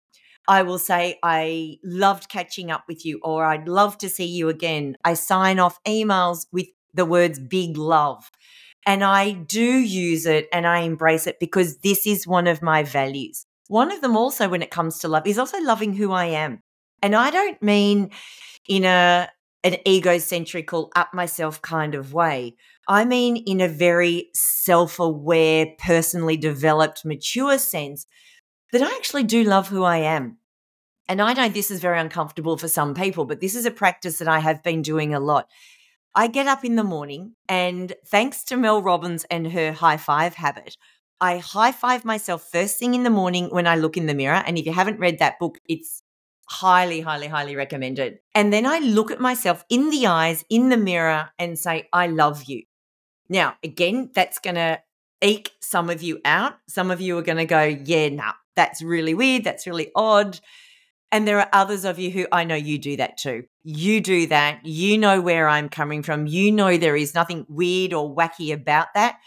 I 0.48 0.62
will 0.62 0.80
say, 0.80 1.20
I 1.24 1.78
loved 1.84 2.30
catching 2.30 2.72
up 2.72 2.84
with 2.88 3.06
you, 3.06 3.20
or 3.24 3.46
I'd 3.46 3.68
love 3.68 3.98
to 4.00 4.10
see 4.10 4.26
you 4.26 4.50
again. 4.50 4.98
I 5.04 5.14
sign 5.16 5.60
off 5.60 5.84
emails 5.84 6.46
with 6.52 6.68
the 6.94 7.06
words 7.06 7.40
big 7.40 7.78
love. 7.78 8.30
And 8.86 9.04
I 9.04 9.32
do 9.32 9.64
use 9.64 10.26
it 10.26 10.48
and 10.54 10.68
I 10.68 10.80
embrace 10.82 11.26
it 11.26 11.40
because 11.40 11.80
this 11.80 12.06
is 12.06 12.28
one 12.28 12.48
of 12.48 12.62
my 12.62 12.84
values. 12.84 13.46
One 13.68 13.92
of 13.92 14.02
them 14.02 14.16
also, 14.16 14.48
when 14.48 14.62
it 14.62 14.70
comes 14.70 15.00
to 15.00 15.08
love, 15.08 15.26
is 15.26 15.40
also 15.40 15.60
loving 15.60 15.94
who 15.94 16.12
I 16.12 16.26
am. 16.26 16.62
And 17.02 17.16
I 17.16 17.32
don't 17.32 17.62
mean 17.62 18.12
in 18.68 18.86
a 18.86 19.30
an 19.64 19.78
egocentric 19.88 20.72
or 20.74 20.90
up 20.96 21.12
myself 21.12 21.60
kind 21.64 21.96
of 21.96 22.14
way. 22.14 22.56
I 22.88 23.04
mean 23.04 23.38
in 23.48 23.62
a 23.62 23.68
very 23.68 24.30
self-aware, 24.36 25.70
personally 25.80 26.38
developed, 26.38 27.04
mature 27.04 27.58
sense 27.58 28.06
that 28.72 28.82
I 28.82 28.96
actually 28.96 29.24
do 29.24 29.44
love 29.44 29.70
who 29.70 29.84
I 29.84 29.98
am. 29.98 30.38
And 31.08 31.22
I 31.22 31.34
know 31.34 31.50
this 31.50 31.70
is 31.70 31.82
very 31.82 32.00
uncomfortable 32.00 32.58
for 32.58 32.68
some 32.68 32.96
people, 32.96 33.26
but 33.26 33.40
this 33.40 33.56
is 33.56 33.66
a 33.66 33.72
practice 33.72 34.18
that 34.20 34.28
I 34.28 34.40
have 34.40 34.64
been 34.64 34.82
doing 34.82 35.14
a 35.14 35.20
lot. 35.20 35.48
I 36.16 36.28
get 36.28 36.48
up 36.48 36.64
in 36.64 36.76
the 36.76 36.84
morning, 36.84 37.36
and 37.50 37.94
thanks 38.08 38.44
to 38.46 38.58
Mel 38.58 38.82
Robbins 38.82 39.26
and 39.30 39.52
her 39.52 39.74
high 39.74 39.98
five 39.98 40.36
habit, 40.36 40.78
I 41.20 41.38
high 41.38 41.72
five 41.72 42.06
myself 42.06 42.50
first 42.52 42.80
thing 42.80 42.96
in 42.96 43.04
the 43.04 43.10
morning 43.10 43.50
when 43.50 43.68
I 43.68 43.76
look 43.76 43.98
in 43.98 44.06
the 44.06 44.14
mirror. 44.14 44.42
And 44.46 44.58
if 44.58 44.66
you 44.66 44.74
haven't 44.74 45.00
read 45.00 45.20
that 45.20 45.40
book, 45.40 45.60
it's 45.68 46.02
highly, 46.48 47.02
highly, 47.02 47.28
highly 47.28 47.56
recommended. 47.56 48.20
And 48.34 48.52
then 48.52 48.66
I 48.66 48.80
look 48.80 49.12
at 49.12 49.20
myself 49.20 49.66
in 49.70 49.90
the 49.90 50.08
eyes, 50.08 50.46
in 50.50 50.70
the 50.70 50.78
mirror, 50.78 51.30
and 51.38 51.60
say, 51.60 51.88
I 51.92 52.08
love 52.08 52.44
you. 52.46 52.64
Now, 53.30 53.56
again, 53.64 54.12
that's 54.14 54.40
going 54.40 54.56
to 54.56 54.82
eke 55.22 55.52
some 55.60 55.90
of 55.90 56.02
you 56.04 56.20
out. 56.24 56.54
Some 56.68 56.92
of 56.92 57.02
you 57.02 57.18
are 57.18 57.24
going 57.24 57.38
to 57.38 57.46
go, 57.46 57.64
yeah, 57.64 58.10
nah, 58.10 58.34
that's 58.56 58.82
really 58.82 59.14
weird. 59.14 59.44
That's 59.44 59.68
really 59.68 59.92
odd. 59.96 60.40
And 61.12 61.28
there 61.28 61.40
are 61.40 61.50
others 61.54 61.86
of 61.86 62.00
you 62.00 62.12
who 62.12 62.26
I 62.32 62.44
know 62.44 62.56
you 62.56 62.78
do 62.78 62.98
that 62.98 63.18
too. 63.18 63.44
You 63.64 64.02
do 64.02 64.28
that. 64.28 64.66
You 64.66 64.98
know 64.98 65.22
where 65.22 65.48
I'm 65.48 65.70
coming 65.70 66.04
from. 66.04 66.28
You 66.28 66.52
know 66.52 66.78
there 66.78 66.96
is 66.96 67.14
nothing 67.14 67.46
weird 67.48 67.94
or 67.94 68.14
wacky 68.14 68.54
about 68.54 68.88
that 68.96 69.18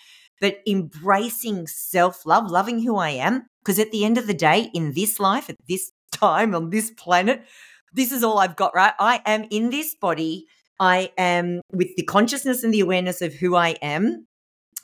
but 0.40 0.58
embracing 0.66 1.66
self 1.66 2.24
love, 2.26 2.50
loving 2.50 2.82
who 2.82 2.96
I 2.96 3.10
am. 3.10 3.46
Because 3.64 3.78
at 3.78 3.90
the 3.90 4.04
end 4.04 4.18
of 4.18 4.26
the 4.26 4.34
day, 4.34 4.70
in 4.72 4.92
this 4.92 5.20
life, 5.20 5.50
at 5.50 5.56
this 5.68 5.90
time 6.12 6.54
on 6.54 6.70
this 6.70 6.90
planet, 6.90 7.44
this 7.92 8.12
is 8.12 8.22
all 8.24 8.38
I've 8.38 8.56
got, 8.56 8.74
right? 8.74 8.94
I 8.98 9.22
am 9.26 9.46
in 9.50 9.70
this 9.70 9.94
body. 9.94 10.46
I 10.80 11.12
am 11.18 11.60
with 11.72 11.88
the 11.96 12.04
consciousness 12.04 12.62
and 12.62 12.72
the 12.72 12.80
awareness 12.80 13.20
of 13.20 13.34
who 13.34 13.56
I 13.56 13.70
am. 13.82 14.26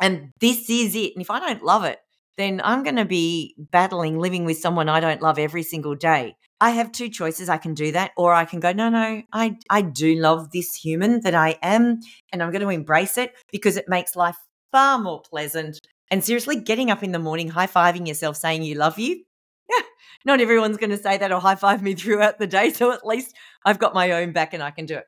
And 0.00 0.30
this 0.40 0.68
is 0.68 0.96
it. 0.96 1.12
And 1.14 1.22
if 1.22 1.30
I 1.30 1.38
don't 1.38 1.62
love 1.62 1.84
it, 1.84 1.98
then 2.36 2.60
I'm 2.64 2.82
going 2.82 2.96
to 2.96 3.04
be 3.04 3.54
battling 3.58 4.18
living 4.18 4.44
with 4.44 4.58
someone 4.58 4.88
I 4.88 5.00
don't 5.00 5.22
love 5.22 5.38
every 5.38 5.62
single 5.62 5.94
day. 5.94 6.36
I 6.60 6.70
have 6.70 6.92
two 6.92 7.08
choices. 7.08 7.48
I 7.48 7.58
can 7.58 7.74
do 7.74 7.92
that, 7.92 8.12
or 8.16 8.32
I 8.32 8.44
can 8.44 8.60
go, 8.60 8.72
no, 8.72 8.88
no, 8.88 9.22
I, 9.32 9.56
I 9.68 9.82
do 9.82 10.14
love 10.14 10.50
this 10.50 10.74
human 10.74 11.20
that 11.20 11.34
I 11.34 11.58
am, 11.62 12.00
and 12.32 12.42
I'm 12.42 12.50
going 12.50 12.62
to 12.62 12.68
embrace 12.68 13.18
it 13.18 13.32
because 13.52 13.76
it 13.76 13.88
makes 13.88 14.16
life 14.16 14.36
far 14.72 14.98
more 14.98 15.20
pleasant. 15.20 15.80
And 16.10 16.24
seriously, 16.24 16.56
getting 16.56 16.90
up 16.90 17.02
in 17.02 17.12
the 17.12 17.18
morning, 17.18 17.48
high 17.48 17.66
fiving 17.66 18.06
yourself, 18.06 18.36
saying 18.36 18.62
you 18.62 18.76
love 18.76 18.98
you. 18.98 19.24
Yeah, 19.68 19.84
not 20.24 20.40
everyone's 20.40 20.76
going 20.76 20.90
to 20.90 21.02
say 21.02 21.18
that 21.18 21.32
or 21.32 21.40
high 21.40 21.56
five 21.56 21.82
me 21.82 21.94
throughout 21.96 22.38
the 22.38 22.46
day. 22.46 22.70
So 22.70 22.92
at 22.92 23.06
least 23.06 23.34
I've 23.64 23.78
got 23.78 23.94
my 23.94 24.12
own 24.12 24.32
back 24.32 24.54
and 24.54 24.62
I 24.62 24.70
can 24.70 24.86
do 24.86 24.96
it. 24.96 25.04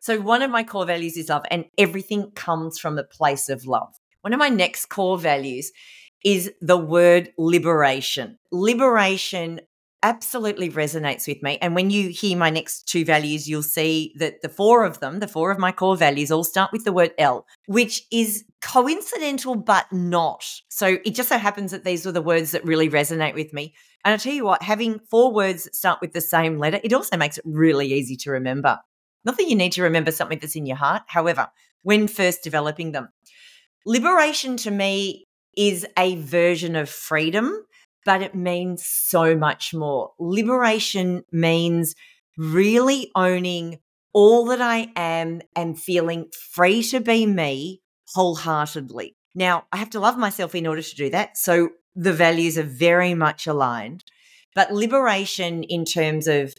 So, 0.00 0.20
one 0.20 0.42
of 0.42 0.50
my 0.50 0.62
core 0.62 0.86
values 0.86 1.16
is 1.16 1.28
love, 1.28 1.44
and 1.50 1.64
everything 1.78 2.30
comes 2.32 2.78
from 2.78 2.98
a 2.98 3.04
place 3.04 3.48
of 3.48 3.66
love. 3.66 3.94
One 4.20 4.32
of 4.32 4.38
my 4.38 4.48
next 4.48 4.86
core 4.86 5.18
values 5.18 5.72
is 6.24 6.52
the 6.60 6.76
word 6.76 7.32
liberation. 7.38 8.38
Liberation 8.50 9.60
absolutely 10.02 10.70
resonates 10.70 11.26
with 11.26 11.42
me. 11.42 11.58
And 11.60 11.74
when 11.74 11.90
you 11.90 12.10
hear 12.10 12.36
my 12.36 12.50
next 12.50 12.86
two 12.86 13.04
values, 13.04 13.48
you'll 13.48 13.62
see 13.62 14.14
that 14.18 14.40
the 14.42 14.48
four 14.48 14.84
of 14.84 15.00
them, 15.00 15.18
the 15.18 15.26
four 15.26 15.50
of 15.50 15.58
my 15.58 15.72
core 15.72 15.96
values, 15.96 16.30
all 16.30 16.44
start 16.44 16.70
with 16.70 16.84
the 16.84 16.92
word 16.92 17.12
L, 17.18 17.46
which 17.66 18.02
is 18.12 18.44
coincidental 18.60 19.56
but 19.56 19.86
not. 19.92 20.44
So 20.68 20.98
it 21.04 21.14
just 21.14 21.28
so 21.28 21.38
happens 21.38 21.72
that 21.72 21.84
these 21.84 22.06
are 22.06 22.12
the 22.12 22.22
words 22.22 22.52
that 22.52 22.64
really 22.64 22.88
resonate 22.88 23.34
with 23.34 23.52
me. 23.52 23.74
And 24.04 24.14
I 24.14 24.16
tell 24.16 24.32
you 24.32 24.44
what, 24.44 24.62
having 24.62 25.00
four 25.10 25.32
words 25.32 25.64
that 25.64 25.74
start 25.74 26.00
with 26.00 26.12
the 26.12 26.20
same 26.20 26.58
letter, 26.58 26.78
it 26.84 26.92
also 26.92 27.16
makes 27.16 27.38
it 27.38 27.44
really 27.44 27.92
easy 27.92 28.16
to 28.18 28.30
remember. 28.30 28.78
Not 29.24 29.36
that 29.38 29.48
you 29.48 29.56
need 29.56 29.72
to 29.72 29.82
remember 29.82 30.12
something 30.12 30.38
that's 30.38 30.54
in 30.54 30.66
your 30.66 30.76
heart. 30.76 31.02
However, 31.08 31.48
when 31.82 32.06
first 32.06 32.44
developing 32.44 32.92
them, 32.92 33.08
liberation 33.84 34.56
to 34.58 34.70
me 34.70 35.25
is 35.56 35.86
a 35.98 36.16
version 36.16 36.76
of 36.76 36.88
freedom 36.88 37.66
but 38.06 38.22
it 38.22 38.36
means 38.36 38.86
so 38.86 39.36
much 39.36 39.74
more. 39.74 40.12
Liberation 40.18 41.24
means 41.32 41.94
really 42.38 43.10
owning 43.16 43.80
all 44.14 44.46
that 44.46 44.62
I 44.62 44.92
am 44.94 45.42
and 45.56 45.78
feeling 45.78 46.30
free 46.52 46.82
to 46.84 47.00
be 47.00 47.26
me 47.26 47.82
wholeheartedly. 48.14 49.16
Now, 49.34 49.64
I 49.72 49.78
have 49.78 49.90
to 49.90 50.00
love 50.00 50.16
myself 50.16 50.54
in 50.54 50.66
order 50.66 50.80
to 50.82 50.96
do 50.96 51.10
that. 51.10 51.36
So 51.36 51.70
the 51.96 52.12
values 52.12 52.56
are 52.56 52.62
very 52.62 53.12
much 53.12 53.46
aligned. 53.46 54.04
But 54.54 54.72
liberation 54.72 55.64
in 55.64 55.84
terms 55.84 56.28
of 56.28 56.54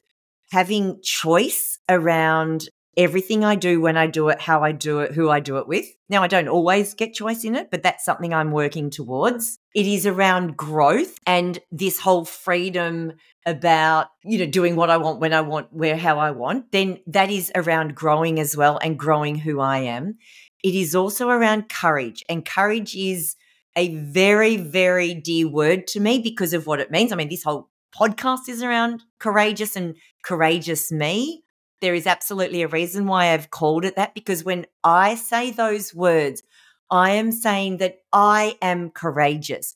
having 0.51 0.99
choice 1.01 1.79
around 1.89 2.67
everything 2.97 3.45
I 3.45 3.55
do, 3.55 3.79
when 3.79 3.95
I 3.95 4.07
do 4.07 4.29
it, 4.29 4.41
how 4.41 4.63
I 4.63 4.71
do 4.71 4.99
it, 4.99 5.11
who 5.13 5.29
I 5.29 5.39
do 5.39 5.57
it 5.57 5.67
with. 5.67 5.85
Now, 6.09 6.23
I 6.23 6.27
don't 6.27 6.47
always 6.47 6.95
get 6.95 7.13
choice 7.13 7.43
in 7.43 7.55
it, 7.55 7.69
but 7.69 7.83
that's 7.83 8.03
something 8.03 8.33
I'm 8.33 8.51
working 8.51 8.89
towards. 8.89 9.59
It 9.75 9.85
is 9.85 10.07
around 10.07 10.57
growth 10.57 11.15
and 11.27 11.59
this 11.71 11.99
whole 11.99 12.25
freedom 12.25 13.13
about, 13.45 14.07
you 14.23 14.39
know, 14.39 14.47
doing 14.47 14.75
what 14.75 14.89
I 14.89 14.97
want, 14.97 15.19
when 15.19 15.31
I 15.31 15.41
want, 15.41 15.71
where, 15.71 15.95
how 15.95 16.17
I 16.17 16.31
want. 16.31 16.71
Then 16.71 16.99
that 17.05 17.29
is 17.29 17.51
around 17.55 17.95
growing 17.95 18.39
as 18.39 18.57
well 18.57 18.79
and 18.81 18.97
growing 18.97 19.35
who 19.35 19.59
I 19.59 19.79
am. 19.79 20.17
It 20.63 20.73
is 20.73 20.95
also 20.95 21.29
around 21.29 21.69
courage, 21.69 22.23
and 22.27 22.43
courage 22.43 22.95
is 22.95 23.35
a 23.75 23.95
very, 23.95 24.57
very 24.57 25.13
dear 25.13 25.47
word 25.47 25.85
to 25.87 25.99
me 25.99 26.17
because 26.17 26.51
of 26.51 26.65
what 26.65 26.79
it 26.79 26.89
means. 26.89 27.11
I 27.11 27.15
mean, 27.15 27.29
this 27.29 27.43
whole 27.43 27.69
podcast 27.95 28.49
is 28.49 28.63
around 28.63 29.03
courageous 29.19 29.75
and 29.75 29.95
courageous 30.23 30.91
me. 30.91 31.43
There 31.81 31.93
is 31.93 32.07
absolutely 32.07 32.61
a 32.63 32.67
reason 32.67 33.05
why 33.05 33.33
I've 33.33 33.51
called 33.51 33.85
it 33.85 33.95
that 33.95 34.13
because 34.13 34.43
when 34.43 34.65
I 34.83 35.15
say 35.15 35.51
those 35.51 35.93
words, 35.93 36.41
I 36.89 37.11
am 37.11 37.31
saying 37.31 37.77
that 37.77 37.99
I 38.11 38.57
am 38.61 38.89
courageous. 38.89 39.75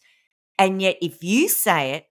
And 0.58 0.82
yet, 0.82 0.98
if 1.02 1.24
you 1.24 1.50
say 1.50 1.92
it 1.94 2.06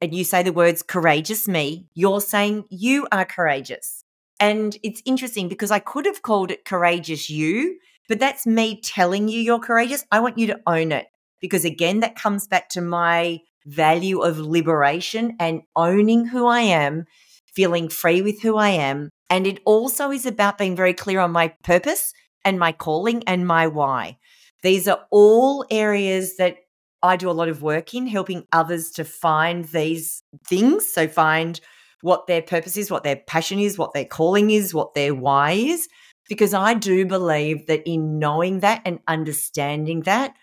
and 0.00 0.14
you 0.14 0.24
say 0.24 0.42
the 0.42 0.52
words 0.52 0.82
courageous 0.82 1.48
me, 1.48 1.86
you're 1.94 2.20
saying 2.20 2.64
you 2.70 3.06
are 3.10 3.24
courageous. 3.24 4.04
And 4.40 4.76
it's 4.82 5.02
interesting 5.04 5.48
because 5.48 5.70
I 5.70 5.78
could 5.78 6.06
have 6.06 6.22
called 6.22 6.50
it 6.50 6.64
courageous 6.64 7.30
you, 7.30 7.78
but 8.08 8.18
that's 8.18 8.46
me 8.46 8.80
telling 8.80 9.28
you 9.28 9.40
you're 9.40 9.60
courageous. 9.60 10.04
I 10.10 10.20
want 10.20 10.38
you 10.38 10.48
to 10.48 10.60
own 10.66 10.92
it 10.92 11.06
because, 11.40 11.64
again, 11.64 12.00
that 12.00 12.16
comes 12.16 12.46
back 12.46 12.68
to 12.70 12.80
my 12.80 13.40
value 13.64 14.20
of 14.20 14.38
liberation 14.38 15.36
and 15.40 15.62
owning 15.74 16.26
who 16.26 16.46
I 16.46 16.60
am, 16.60 17.06
feeling 17.46 17.88
free 17.88 18.20
with 18.20 18.42
who 18.42 18.56
I 18.56 18.70
am. 18.70 19.10
And 19.30 19.46
it 19.46 19.60
also 19.64 20.10
is 20.10 20.26
about 20.26 20.58
being 20.58 20.76
very 20.76 20.94
clear 20.94 21.20
on 21.20 21.32
my 21.32 21.48
purpose 21.62 22.12
and 22.44 22.58
my 22.58 22.72
calling 22.72 23.22
and 23.26 23.46
my 23.46 23.66
why. 23.66 24.18
These 24.62 24.88
are 24.88 25.06
all 25.10 25.64
areas 25.70 26.36
that 26.36 26.56
I 27.02 27.16
do 27.16 27.30
a 27.30 27.32
lot 27.32 27.48
of 27.48 27.62
work 27.62 27.94
in, 27.94 28.06
helping 28.06 28.46
others 28.52 28.90
to 28.92 29.04
find 29.04 29.66
these 29.66 30.22
things. 30.46 30.90
So, 30.90 31.06
find 31.06 31.60
what 32.00 32.26
their 32.26 32.42
purpose 32.42 32.76
is, 32.76 32.90
what 32.90 33.04
their 33.04 33.16
passion 33.16 33.58
is, 33.58 33.78
what 33.78 33.92
their 33.92 34.04
calling 34.04 34.50
is, 34.50 34.72
what 34.72 34.94
their 34.94 35.14
why 35.14 35.52
is. 35.52 35.88
Because 36.28 36.54
I 36.54 36.74
do 36.74 37.04
believe 37.04 37.66
that 37.66 37.82
in 37.86 38.18
knowing 38.18 38.60
that 38.60 38.80
and 38.86 39.00
understanding 39.06 40.02
that, 40.02 40.34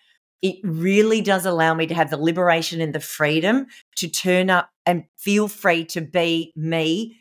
it 0.41 0.58
really 0.63 1.22
does 1.22 1.46
allow 1.46 1.74
me 1.74 1.88
to 1.88 1.94
have 1.94 2.10
the 2.10 2.17
liberation 2.17 2.82
and 2.82 2.94
the 2.94 3.00
freedom 3.00 3.67
to 3.98 4.08
turn 4.08 4.50
up 4.50 4.70
and 4.86 5.06
feel 5.17 5.48
free 5.48 5.86
to 5.86 6.02
be 6.02 6.52
me 6.56 7.17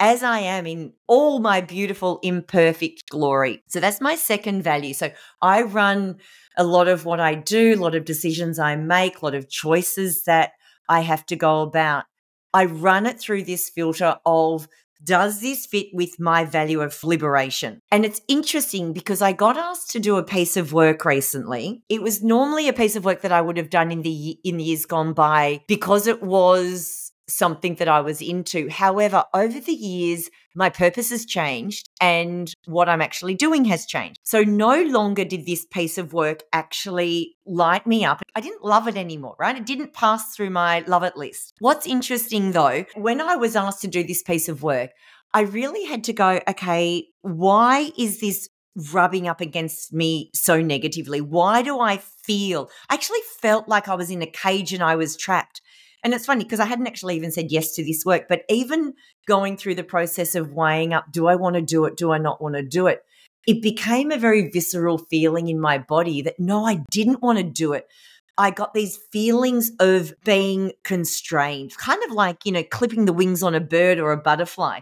as 0.00 0.22
I 0.22 0.40
am 0.40 0.66
in 0.66 0.92
all 1.06 1.38
my 1.38 1.60
beautiful, 1.60 2.18
imperfect 2.22 3.08
glory. 3.10 3.62
So 3.68 3.80
that's 3.80 4.00
my 4.00 4.16
second 4.16 4.62
value. 4.62 4.94
So 4.94 5.10
I 5.40 5.62
run 5.62 6.16
a 6.56 6.64
lot 6.64 6.88
of 6.88 7.04
what 7.04 7.20
I 7.20 7.34
do, 7.34 7.74
a 7.74 7.80
lot 7.80 7.94
of 7.94 8.04
decisions 8.04 8.58
I 8.58 8.76
make, 8.76 9.20
a 9.20 9.24
lot 9.24 9.34
of 9.34 9.48
choices 9.48 10.24
that 10.24 10.52
I 10.88 11.00
have 11.00 11.24
to 11.26 11.36
go 11.36 11.62
about. 11.62 12.04
I 12.52 12.66
run 12.66 13.06
it 13.06 13.18
through 13.18 13.44
this 13.44 13.68
filter 13.68 14.16
of 14.24 14.68
does 15.02 15.40
this 15.40 15.66
fit 15.66 15.88
with 15.92 16.18
my 16.18 16.44
value 16.44 16.80
of 16.80 17.02
liberation? 17.04 17.80
And 17.90 18.04
it's 18.04 18.22
interesting 18.26 18.92
because 18.92 19.20
I 19.20 19.32
got 19.32 19.58
asked 19.58 19.90
to 19.90 20.00
do 20.00 20.16
a 20.16 20.22
piece 20.22 20.56
of 20.56 20.72
work 20.72 21.04
recently. 21.04 21.82
It 21.88 22.00
was 22.00 22.22
normally 22.22 22.68
a 22.68 22.72
piece 22.72 22.96
of 22.96 23.04
work 23.04 23.20
that 23.20 23.32
I 23.32 23.42
would 23.42 23.58
have 23.58 23.70
done 23.70 23.92
in 23.92 24.02
the 24.02 24.38
in 24.44 24.56
the 24.56 24.64
years 24.64 24.86
gone 24.86 25.12
by 25.12 25.62
because 25.68 26.06
it 26.06 26.22
was 26.22 27.03
something 27.28 27.76
that 27.76 27.88
I 27.88 28.00
was 28.00 28.20
into. 28.20 28.68
However, 28.68 29.24
over 29.32 29.60
the 29.60 29.72
years, 29.72 30.28
my 30.54 30.70
purpose 30.70 31.10
has 31.10 31.24
changed 31.24 31.88
and 32.00 32.52
what 32.66 32.88
I'm 32.88 33.02
actually 33.02 33.34
doing 33.34 33.64
has 33.66 33.86
changed. 33.86 34.20
So 34.22 34.42
no 34.42 34.82
longer 34.82 35.24
did 35.24 35.46
this 35.46 35.64
piece 35.64 35.98
of 35.98 36.12
work 36.12 36.42
actually 36.52 37.36
light 37.46 37.86
me 37.86 38.04
up. 38.04 38.22
I 38.34 38.40
didn't 38.40 38.64
love 38.64 38.88
it 38.88 38.96
anymore, 38.96 39.36
right? 39.38 39.56
It 39.56 39.66
didn't 39.66 39.92
pass 39.92 40.34
through 40.34 40.50
my 40.50 40.80
love 40.86 41.02
it 41.02 41.16
list. 41.16 41.54
What's 41.58 41.86
interesting 41.86 42.52
though, 42.52 42.84
when 42.94 43.20
I 43.20 43.36
was 43.36 43.56
asked 43.56 43.80
to 43.82 43.88
do 43.88 44.04
this 44.04 44.22
piece 44.22 44.48
of 44.48 44.62
work, 44.62 44.90
I 45.32 45.40
really 45.40 45.84
had 45.84 46.04
to 46.04 46.12
go, 46.12 46.40
okay, 46.48 47.08
why 47.22 47.90
is 47.98 48.20
this 48.20 48.48
rubbing 48.92 49.28
up 49.28 49.40
against 49.40 49.92
me 49.92 50.30
so 50.34 50.60
negatively? 50.60 51.20
Why 51.20 51.62
do 51.62 51.80
I 51.80 51.98
feel? 51.98 52.70
I 52.88 52.94
actually 52.94 53.20
felt 53.40 53.68
like 53.68 53.88
I 53.88 53.94
was 53.94 54.10
in 54.10 54.22
a 54.22 54.26
cage 54.26 54.72
and 54.72 54.82
I 54.82 54.96
was 54.96 55.16
trapped. 55.16 55.60
And 56.04 56.12
it's 56.12 56.26
funny 56.26 56.44
because 56.44 56.60
I 56.60 56.66
hadn't 56.66 56.86
actually 56.86 57.16
even 57.16 57.32
said 57.32 57.50
yes 57.50 57.72
to 57.72 57.84
this 57.84 58.04
work, 58.04 58.26
but 58.28 58.42
even 58.50 58.92
going 59.26 59.56
through 59.56 59.76
the 59.76 59.82
process 59.82 60.34
of 60.34 60.52
weighing 60.52 60.92
up, 60.92 61.10
do 61.10 61.26
I 61.26 61.34
want 61.34 61.56
to 61.56 61.62
do 61.62 61.86
it? 61.86 61.96
Do 61.96 62.12
I 62.12 62.18
not 62.18 62.42
want 62.42 62.56
to 62.56 62.62
do 62.62 62.86
it? 62.86 63.02
It 63.46 63.62
became 63.62 64.12
a 64.12 64.18
very 64.18 64.50
visceral 64.50 64.98
feeling 64.98 65.48
in 65.48 65.58
my 65.58 65.78
body 65.78 66.20
that 66.22 66.38
no, 66.38 66.66
I 66.66 66.82
didn't 66.90 67.22
want 67.22 67.38
to 67.38 67.44
do 67.44 67.72
it. 67.72 67.88
I 68.36 68.50
got 68.50 68.74
these 68.74 68.98
feelings 69.12 69.72
of 69.80 70.12
being 70.24 70.72
constrained, 70.82 71.76
kind 71.78 72.02
of 72.04 72.10
like, 72.10 72.44
you 72.44 72.52
know, 72.52 72.64
clipping 72.64 73.06
the 73.06 73.12
wings 73.12 73.42
on 73.42 73.54
a 73.54 73.60
bird 73.60 73.98
or 73.98 74.12
a 74.12 74.20
butterfly. 74.20 74.80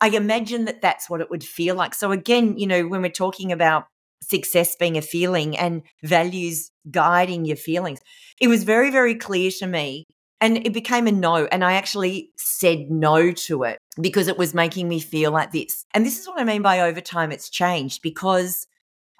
I 0.00 0.08
imagine 0.10 0.66
that 0.66 0.82
that's 0.82 1.08
what 1.08 1.20
it 1.20 1.30
would 1.30 1.44
feel 1.44 1.76
like. 1.76 1.94
So, 1.94 2.12
again, 2.12 2.58
you 2.58 2.66
know, 2.66 2.86
when 2.86 3.02
we're 3.02 3.10
talking 3.10 3.52
about 3.52 3.86
success 4.22 4.76
being 4.76 4.98
a 4.98 5.02
feeling 5.02 5.56
and 5.56 5.82
values 6.02 6.70
guiding 6.90 7.44
your 7.44 7.56
feelings, 7.56 8.00
it 8.40 8.48
was 8.48 8.64
very, 8.64 8.90
very 8.90 9.14
clear 9.14 9.50
to 9.58 9.66
me 9.66 10.04
and 10.40 10.58
it 10.66 10.72
became 10.72 11.06
a 11.06 11.12
no. 11.12 11.46
And 11.46 11.64
I 11.64 11.74
actually 11.74 12.30
said 12.36 12.90
no 12.90 13.32
to 13.32 13.64
it 13.64 13.78
because 14.00 14.28
it 14.28 14.38
was 14.38 14.54
making 14.54 14.88
me 14.88 15.00
feel 15.00 15.30
like 15.32 15.52
this. 15.52 15.84
And 15.94 16.04
this 16.06 16.18
is 16.18 16.28
what 16.28 16.40
I 16.40 16.44
mean 16.44 16.62
by 16.62 16.80
over 16.80 17.00
time 17.00 17.32
it's 17.32 17.50
changed 17.50 18.02
because 18.02 18.66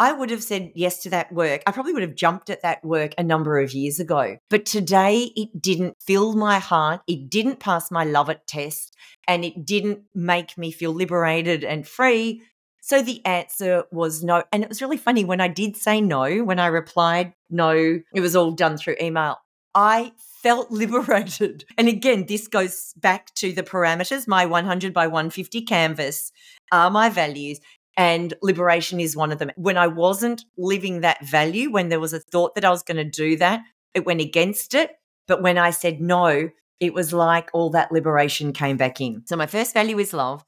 I 0.00 0.12
would 0.12 0.30
have 0.30 0.44
said 0.44 0.70
yes 0.76 1.02
to 1.02 1.10
that 1.10 1.32
work. 1.32 1.62
I 1.66 1.72
probably 1.72 1.92
would 1.92 2.02
have 2.02 2.14
jumped 2.14 2.50
at 2.50 2.62
that 2.62 2.84
work 2.84 3.14
a 3.18 3.24
number 3.24 3.58
of 3.58 3.72
years 3.72 3.98
ago. 3.98 4.36
But 4.48 4.64
today 4.64 5.32
it 5.34 5.60
didn't 5.60 5.96
fill 6.00 6.36
my 6.36 6.60
heart. 6.60 7.00
It 7.08 7.28
didn't 7.28 7.58
pass 7.58 7.90
my 7.90 8.04
love 8.04 8.28
it 8.28 8.46
test 8.46 8.94
and 9.26 9.44
it 9.44 9.64
didn't 9.64 10.02
make 10.14 10.56
me 10.56 10.70
feel 10.70 10.92
liberated 10.92 11.64
and 11.64 11.86
free. 11.86 12.42
So 12.80 13.02
the 13.02 13.24
answer 13.26 13.84
was 13.90 14.22
no. 14.22 14.44
And 14.52 14.62
it 14.62 14.68
was 14.68 14.80
really 14.80 14.96
funny 14.96 15.24
when 15.24 15.40
I 15.40 15.48
did 15.48 15.76
say 15.76 16.00
no, 16.00 16.44
when 16.44 16.60
I 16.60 16.68
replied 16.68 17.34
no, 17.50 18.00
it 18.14 18.20
was 18.20 18.36
all 18.36 18.52
done 18.52 18.76
through 18.76 18.96
email. 19.00 19.38
I 19.74 20.12
felt 20.48 20.70
liberated. 20.82 21.64
And 21.76 21.88
again, 21.88 22.24
this 22.26 22.48
goes 22.48 22.94
back 22.96 23.34
to 23.34 23.52
the 23.52 23.62
parameters. 23.62 24.26
My 24.26 24.46
100 24.46 24.94
by 24.94 25.06
150 25.06 25.62
canvas 25.62 26.32
are 26.72 26.90
my 26.90 27.10
values. 27.10 27.60
And 27.98 28.32
liberation 28.42 29.00
is 29.00 29.16
one 29.16 29.30
of 29.30 29.38
them. 29.38 29.50
When 29.56 29.76
I 29.76 29.88
wasn't 29.88 30.44
living 30.56 31.00
that 31.00 31.24
value, 31.26 31.70
when 31.70 31.88
there 31.88 32.00
was 32.00 32.14
a 32.14 32.20
thought 32.20 32.54
that 32.54 32.64
I 32.64 32.70
was 32.70 32.82
going 32.82 32.96
to 32.96 33.04
do 33.04 33.36
that, 33.36 33.60
it 33.92 34.06
went 34.06 34.20
against 34.20 34.72
it. 34.72 34.92
But 35.26 35.42
when 35.42 35.58
I 35.58 35.70
said 35.70 36.00
no, 36.00 36.48
it 36.80 36.94
was 36.94 37.12
like 37.12 37.50
all 37.52 37.70
that 37.70 37.92
liberation 37.92 38.52
came 38.52 38.76
back 38.76 39.00
in. 39.00 39.22
So 39.26 39.36
my 39.36 39.46
first 39.46 39.74
value 39.74 39.98
is 39.98 40.12
love. 40.14 40.44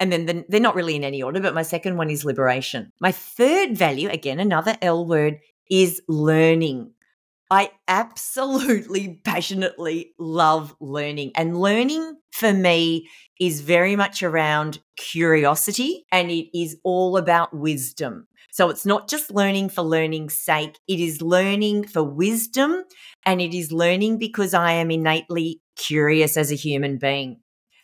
And 0.00 0.12
then 0.12 0.26
the, 0.26 0.44
they're 0.48 0.60
not 0.60 0.74
really 0.74 0.96
in 0.96 1.04
any 1.04 1.22
order, 1.22 1.40
but 1.40 1.54
my 1.54 1.62
second 1.62 1.96
one 1.96 2.10
is 2.10 2.24
liberation. 2.24 2.92
My 3.00 3.12
third 3.12 3.76
value, 3.76 4.08
again, 4.10 4.40
another 4.40 4.76
L 4.82 5.06
word, 5.06 5.38
is 5.70 6.02
learning. 6.08 6.92
I 7.50 7.70
absolutely 7.86 9.20
passionately 9.24 10.12
love 10.18 10.74
learning. 10.80 11.32
And 11.34 11.60
learning 11.60 12.16
for 12.32 12.52
me 12.52 13.08
is 13.40 13.62
very 13.62 13.96
much 13.96 14.22
around 14.22 14.80
curiosity 14.96 16.04
and 16.12 16.30
it 16.30 16.48
is 16.58 16.76
all 16.84 17.16
about 17.16 17.56
wisdom. 17.56 18.26
So 18.50 18.70
it's 18.70 18.84
not 18.86 19.08
just 19.08 19.30
learning 19.30 19.68
for 19.70 19.82
learning's 19.82 20.34
sake, 20.34 20.78
it 20.88 21.00
is 21.00 21.22
learning 21.22 21.86
for 21.86 22.02
wisdom 22.02 22.82
and 23.24 23.40
it 23.40 23.54
is 23.54 23.72
learning 23.72 24.18
because 24.18 24.52
I 24.52 24.72
am 24.72 24.90
innately 24.90 25.60
curious 25.76 26.36
as 26.36 26.50
a 26.50 26.56
human 26.56 26.98
being. 26.98 27.40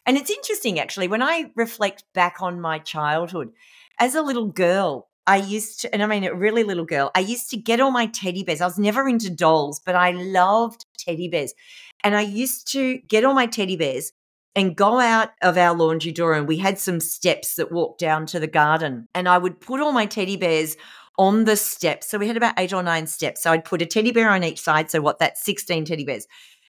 And 0.06 0.16
it's 0.18 0.30
interesting 0.30 0.78
actually, 0.78 1.08
when 1.08 1.22
I 1.22 1.52
reflect 1.56 2.04
back 2.12 2.42
on 2.42 2.60
my 2.60 2.78
childhood, 2.78 3.50
as 3.98 4.14
a 4.14 4.22
little 4.22 4.48
girl, 4.48 5.08
I 5.26 5.36
used 5.36 5.80
to, 5.80 5.92
and 5.92 6.02
I 6.02 6.06
mean, 6.06 6.24
a 6.24 6.34
really 6.34 6.64
little 6.64 6.84
girl, 6.84 7.10
I 7.14 7.20
used 7.20 7.50
to 7.50 7.56
get 7.56 7.80
all 7.80 7.90
my 7.90 8.06
teddy 8.06 8.42
bears. 8.42 8.60
I 8.60 8.66
was 8.66 8.78
never 8.78 9.08
into 9.08 9.30
dolls, 9.30 9.80
but 9.84 9.94
I 9.94 10.10
loved 10.10 10.84
teddy 10.98 11.28
bears. 11.28 11.54
And 12.02 12.14
I 12.14 12.20
used 12.20 12.70
to 12.72 12.98
get 13.08 13.24
all 13.24 13.34
my 13.34 13.46
teddy 13.46 13.76
bears 13.76 14.12
and 14.54 14.76
go 14.76 15.00
out 15.00 15.30
of 15.42 15.56
our 15.56 15.74
laundry 15.74 16.12
door. 16.12 16.34
And 16.34 16.46
we 16.46 16.58
had 16.58 16.78
some 16.78 17.00
steps 17.00 17.54
that 17.54 17.72
walked 17.72 18.00
down 18.00 18.26
to 18.26 18.40
the 18.40 18.46
garden. 18.46 19.08
And 19.14 19.28
I 19.28 19.38
would 19.38 19.60
put 19.60 19.80
all 19.80 19.92
my 19.92 20.06
teddy 20.06 20.36
bears 20.36 20.76
on 21.18 21.44
the 21.44 21.56
steps. 21.56 22.08
So 22.10 22.18
we 22.18 22.28
had 22.28 22.36
about 22.36 22.58
eight 22.58 22.72
or 22.72 22.82
nine 22.82 23.06
steps. 23.06 23.42
So 23.42 23.52
I'd 23.52 23.64
put 23.64 23.82
a 23.82 23.86
teddy 23.86 24.12
bear 24.12 24.30
on 24.30 24.44
each 24.44 24.60
side. 24.60 24.90
So 24.90 25.00
what, 25.00 25.18
that's 25.18 25.44
16 25.44 25.86
teddy 25.86 26.04
bears. 26.04 26.26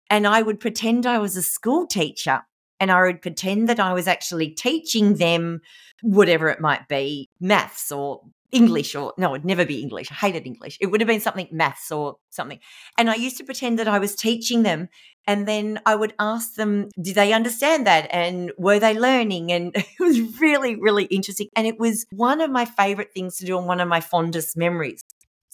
And 0.10 0.28
I 0.28 0.42
would 0.42 0.60
pretend 0.60 1.06
I 1.06 1.18
was 1.18 1.36
a 1.36 1.42
school 1.42 1.88
teacher 1.88 2.42
and 2.80 2.92
I 2.92 3.04
would 3.04 3.22
pretend 3.22 3.70
that 3.70 3.80
I 3.80 3.94
was 3.94 4.08
actually 4.08 4.50
teaching 4.50 5.16
them 5.16 5.62
whatever 6.02 6.50
it 6.50 6.60
might 6.60 6.88
be, 6.90 7.30
maths 7.40 7.92
or 7.92 8.22
English 8.54 8.96
or 8.96 9.14
no, 9.18 9.34
it'd 9.36 9.46
never 9.46 9.66
be 9.66 9.82
English. 9.82 10.12
I 10.12 10.16
hated 10.16 10.46
English. 10.46 10.78
It 10.80 10.88
would 10.88 11.02
have 11.02 11.08
been 11.08 11.20
something 11.20 11.48
maths 11.52 11.92
or 11.92 12.18
something. 12.30 12.60
And 12.98 13.10
I 13.10 13.16
used 13.16 13.38
to 13.38 13.44
pretend 13.44 13.80
that 13.80 13.88
I 13.88 14.00
was 14.00 14.16
teaching 14.16 14.64
them 14.64 14.90
And 15.26 15.48
then 15.48 15.80
I 15.86 15.96
would 15.96 16.14
ask 16.20 16.56
them, 16.56 16.90
did 17.02 17.16
they 17.16 17.32
understand 17.32 17.88
that? 17.88 18.10
And 18.12 18.52
were 18.58 18.80
they 18.80 19.00
learning? 19.00 19.52
And 19.54 19.72
it 19.76 20.00
was 20.00 20.20
really, 20.42 20.76
really 20.76 21.06
interesting. 21.06 21.48
And 21.56 21.66
it 21.66 21.80
was 21.80 22.06
one 22.12 22.42
of 22.42 22.52
my 22.52 22.66
favorite 22.66 23.14
things 23.14 23.38
to 23.38 23.46
do 23.46 23.58
and 23.58 23.68
one 23.68 23.80
of 23.80 23.88
my 23.88 24.02
fondest 24.02 24.58
memories. 24.58 25.04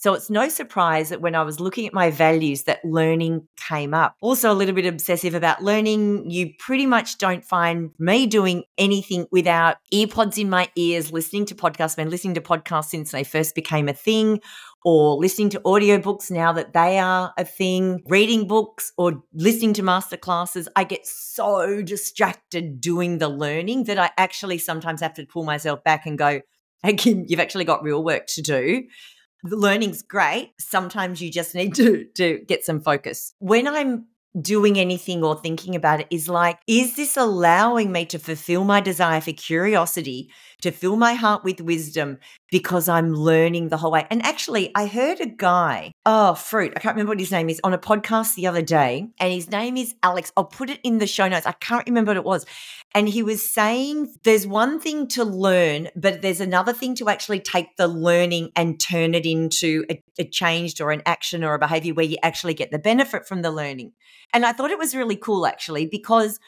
So 0.00 0.14
it's 0.14 0.30
no 0.30 0.48
surprise 0.48 1.10
that 1.10 1.20
when 1.20 1.34
I 1.34 1.42
was 1.42 1.60
looking 1.60 1.86
at 1.86 1.92
my 1.92 2.10
values 2.10 2.62
that 2.62 2.82
learning 2.82 3.46
came 3.58 3.92
up. 3.92 4.16
Also 4.22 4.50
a 4.50 4.54
little 4.54 4.74
bit 4.74 4.86
obsessive 4.86 5.34
about 5.34 5.62
learning. 5.62 6.30
You 6.30 6.54
pretty 6.58 6.86
much 6.86 7.18
don't 7.18 7.44
find 7.44 7.90
me 7.98 8.26
doing 8.26 8.64
anything 8.78 9.26
without 9.30 9.76
earpods 9.92 10.38
in 10.38 10.48
my 10.48 10.70
ears, 10.74 11.12
listening 11.12 11.44
to 11.44 11.54
podcasts. 11.54 11.90
I've 11.90 11.96
been 11.96 12.08
listening 12.08 12.32
to 12.36 12.40
podcasts 12.40 12.86
since 12.86 13.10
they 13.10 13.24
first 13.24 13.54
became 13.54 13.90
a 13.90 13.92
thing 13.92 14.40
or 14.86 15.16
listening 15.16 15.50
to 15.50 15.60
audiobooks 15.60 16.30
now 16.30 16.50
that 16.54 16.72
they 16.72 16.98
are 16.98 17.34
a 17.36 17.44
thing, 17.44 18.02
reading 18.06 18.48
books 18.48 18.94
or 18.96 19.22
listening 19.34 19.74
to 19.74 19.82
masterclasses. 19.82 20.66
I 20.76 20.84
get 20.84 21.06
so 21.06 21.82
distracted 21.82 22.80
doing 22.80 23.18
the 23.18 23.28
learning 23.28 23.84
that 23.84 23.98
I 23.98 24.12
actually 24.16 24.56
sometimes 24.56 25.02
have 25.02 25.12
to 25.12 25.26
pull 25.26 25.44
myself 25.44 25.84
back 25.84 26.06
and 26.06 26.16
go, 26.16 26.40
Hey, 26.82 26.94
Kim, 26.94 27.26
you've 27.28 27.40
actually 27.40 27.66
got 27.66 27.82
real 27.82 28.02
work 28.02 28.26
to 28.28 28.40
do 28.40 28.84
the 29.42 29.56
learning's 29.56 30.02
great. 30.02 30.52
Sometimes 30.58 31.20
you 31.20 31.30
just 31.30 31.54
need 31.54 31.74
to, 31.76 32.04
to 32.16 32.40
get 32.46 32.64
some 32.64 32.80
focus. 32.80 33.34
When 33.38 33.66
I'm 33.66 34.06
doing 34.40 34.78
anything 34.78 35.24
or 35.24 35.34
thinking 35.34 35.74
about 35.74 36.00
it 36.00 36.06
is 36.10 36.28
like, 36.28 36.58
is 36.66 36.96
this 36.96 37.16
allowing 37.16 37.90
me 37.90 38.04
to 38.06 38.18
fulfill 38.18 38.64
my 38.64 38.80
desire 38.80 39.20
for 39.20 39.32
curiosity, 39.32 40.30
to 40.62 40.70
fill 40.70 40.96
my 40.96 41.14
heart 41.14 41.42
with 41.42 41.60
wisdom 41.60 42.18
because 42.50 42.88
I'm 42.88 43.12
learning 43.12 43.68
the 43.68 43.76
whole 43.76 43.90
way? 43.90 44.06
And 44.10 44.24
actually, 44.24 44.70
I 44.74 44.86
heard 44.86 45.20
a 45.20 45.26
guy, 45.26 45.92
oh, 46.06 46.34
Fruit, 46.34 46.72
I 46.76 46.80
can't 46.80 46.94
remember 46.94 47.10
what 47.10 47.20
his 47.20 47.32
name 47.32 47.48
is, 47.48 47.60
on 47.64 47.74
a 47.74 47.78
podcast 47.78 48.34
the 48.34 48.46
other 48.46 48.62
day, 48.62 49.08
and 49.18 49.32
his 49.32 49.50
name 49.50 49.76
is 49.76 49.94
Alex. 50.02 50.32
I'll 50.36 50.44
put 50.44 50.70
it 50.70 50.80
in 50.84 50.98
the 50.98 51.06
show 51.06 51.28
notes. 51.28 51.46
I 51.46 51.52
can't 51.52 51.86
remember 51.88 52.10
what 52.10 52.16
it 52.16 52.24
was. 52.24 52.46
And 52.94 53.08
he 53.08 53.22
was 53.22 53.48
saying 53.48 54.14
there's 54.24 54.46
one 54.46 54.80
thing 54.80 55.06
to 55.08 55.24
learn, 55.24 55.88
but 55.94 56.22
there's 56.22 56.40
another 56.40 56.72
thing 56.72 56.96
to 56.96 57.08
actually 57.08 57.38
take 57.38 57.76
the 57.76 57.86
learning 57.86 58.50
and 58.56 58.80
turn 58.80 59.14
it 59.14 59.24
into 59.24 59.84
a, 59.88 60.02
a 60.18 60.24
changed 60.24 60.80
or 60.80 60.90
an 60.90 61.02
action 61.06 61.44
or 61.44 61.54
a 61.54 61.58
behavior 61.58 61.94
where 61.94 62.04
you 62.04 62.16
actually 62.22 62.54
get 62.54 62.72
the 62.72 62.80
benefit 62.80 63.28
from 63.28 63.42
the 63.42 63.52
learning. 63.52 63.92
And 64.32 64.44
I 64.44 64.52
thought 64.52 64.72
it 64.72 64.78
was 64.78 64.94
really 64.94 65.16
cool 65.16 65.46
actually 65.46 65.86
because 65.86 66.40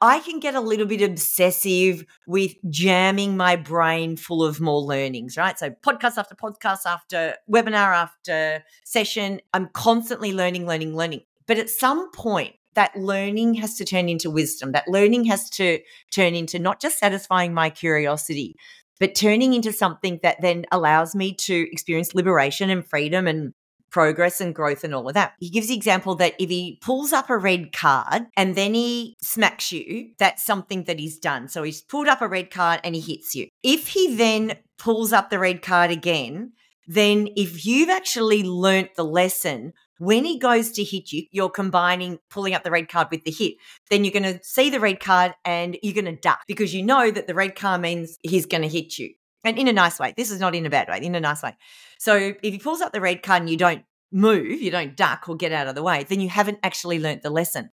I 0.00 0.20
can 0.20 0.38
get 0.38 0.54
a 0.54 0.60
little 0.60 0.86
bit 0.86 1.02
obsessive 1.02 2.04
with 2.26 2.54
jamming 2.70 3.36
my 3.36 3.56
brain 3.56 4.16
full 4.16 4.44
of 4.44 4.60
more 4.60 4.80
learnings, 4.80 5.36
right? 5.36 5.58
So, 5.58 5.70
podcast 5.70 6.18
after 6.18 6.36
podcast, 6.36 6.86
after 6.86 7.34
webinar, 7.50 7.94
after 7.94 8.64
session, 8.84 9.40
I'm 9.52 9.68
constantly 9.72 10.32
learning, 10.32 10.66
learning, 10.66 10.96
learning. 10.96 11.22
But 11.48 11.58
at 11.58 11.68
some 11.68 12.12
point, 12.12 12.54
that 12.78 12.94
learning 12.94 13.54
has 13.54 13.74
to 13.74 13.84
turn 13.84 14.08
into 14.08 14.30
wisdom. 14.30 14.70
That 14.70 14.86
learning 14.86 15.24
has 15.24 15.50
to 15.50 15.80
turn 16.12 16.36
into 16.36 16.60
not 16.60 16.80
just 16.80 16.96
satisfying 16.96 17.52
my 17.52 17.70
curiosity, 17.70 18.54
but 19.00 19.16
turning 19.16 19.52
into 19.52 19.72
something 19.72 20.20
that 20.22 20.40
then 20.40 20.64
allows 20.70 21.12
me 21.12 21.34
to 21.34 21.66
experience 21.72 22.14
liberation 22.14 22.70
and 22.70 22.86
freedom 22.86 23.26
and 23.26 23.52
progress 23.90 24.40
and 24.40 24.54
growth 24.54 24.84
and 24.84 24.94
all 24.94 25.08
of 25.08 25.14
that. 25.14 25.32
He 25.40 25.50
gives 25.50 25.66
the 25.66 25.74
example 25.74 26.14
that 26.16 26.34
if 26.38 26.50
he 26.50 26.78
pulls 26.80 27.12
up 27.12 27.30
a 27.30 27.36
red 27.36 27.72
card 27.72 28.26
and 28.36 28.54
then 28.54 28.74
he 28.74 29.16
smacks 29.20 29.72
you, 29.72 30.10
that's 30.20 30.46
something 30.46 30.84
that 30.84 31.00
he's 31.00 31.18
done. 31.18 31.48
So 31.48 31.64
he's 31.64 31.82
pulled 31.82 32.06
up 32.06 32.22
a 32.22 32.28
red 32.28 32.48
card 32.48 32.78
and 32.84 32.94
he 32.94 33.00
hits 33.00 33.34
you. 33.34 33.48
If 33.64 33.88
he 33.88 34.14
then 34.14 34.56
pulls 34.78 35.12
up 35.12 35.30
the 35.30 35.40
red 35.40 35.62
card 35.62 35.90
again, 35.90 36.52
then 36.88 37.28
if 37.36 37.66
you've 37.66 37.90
actually 37.90 38.42
learnt 38.42 38.94
the 38.96 39.04
lesson, 39.04 39.74
when 39.98 40.24
he 40.24 40.38
goes 40.38 40.70
to 40.72 40.82
hit 40.82 41.12
you, 41.12 41.24
you're 41.30 41.50
combining 41.50 42.18
pulling 42.30 42.54
up 42.54 42.64
the 42.64 42.70
red 42.70 42.88
card 42.88 43.08
with 43.10 43.24
the 43.24 43.30
hit. 43.30 43.54
Then 43.90 44.04
you're 44.04 44.12
going 44.12 44.22
to 44.22 44.42
see 44.42 44.70
the 44.70 44.80
red 44.80 44.98
card 44.98 45.34
and 45.44 45.76
you're 45.82 45.94
going 45.94 46.06
to 46.06 46.20
duck 46.20 46.40
because 46.48 46.74
you 46.74 46.82
know 46.82 47.10
that 47.10 47.26
the 47.26 47.34
red 47.34 47.54
card 47.56 47.82
means 47.82 48.16
he's 48.22 48.46
going 48.46 48.62
to 48.62 48.68
hit 48.68 48.98
you. 48.98 49.12
And 49.44 49.58
in 49.58 49.68
a 49.68 49.72
nice 49.72 49.98
way. 49.98 50.14
This 50.16 50.30
is 50.30 50.40
not 50.40 50.54
in 50.54 50.66
a 50.66 50.70
bad 50.70 50.88
way, 50.88 51.00
in 51.02 51.14
a 51.14 51.20
nice 51.20 51.42
way. 51.42 51.56
So 51.98 52.16
if 52.42 52.52
he 52.54 52.58
pulls 52.58 52.80
up 52.80 52.92
the 52.92 53.00
red 53.00 53.22
card 53.22 53.42
and 53.42 53.50
you 53.50 53.56
don't 53.56 53.84
move, 54.10 54.62
you 54.62 54.70
don't 54.70 54.96
duck 54.96 55.28
or 55.28 55.36
get 55.36 55.52
out 55.52 55.68
of 55.68 55.74
the 55.74 55.82
way, 55.82 56.04
then 56.04 56.20
you 56.20 56.28
haven't 56.30 56.58
actually 56.62 56.98
learnt 56.98 57.22
the 57.22 57.30
lesson. 57.30 57.70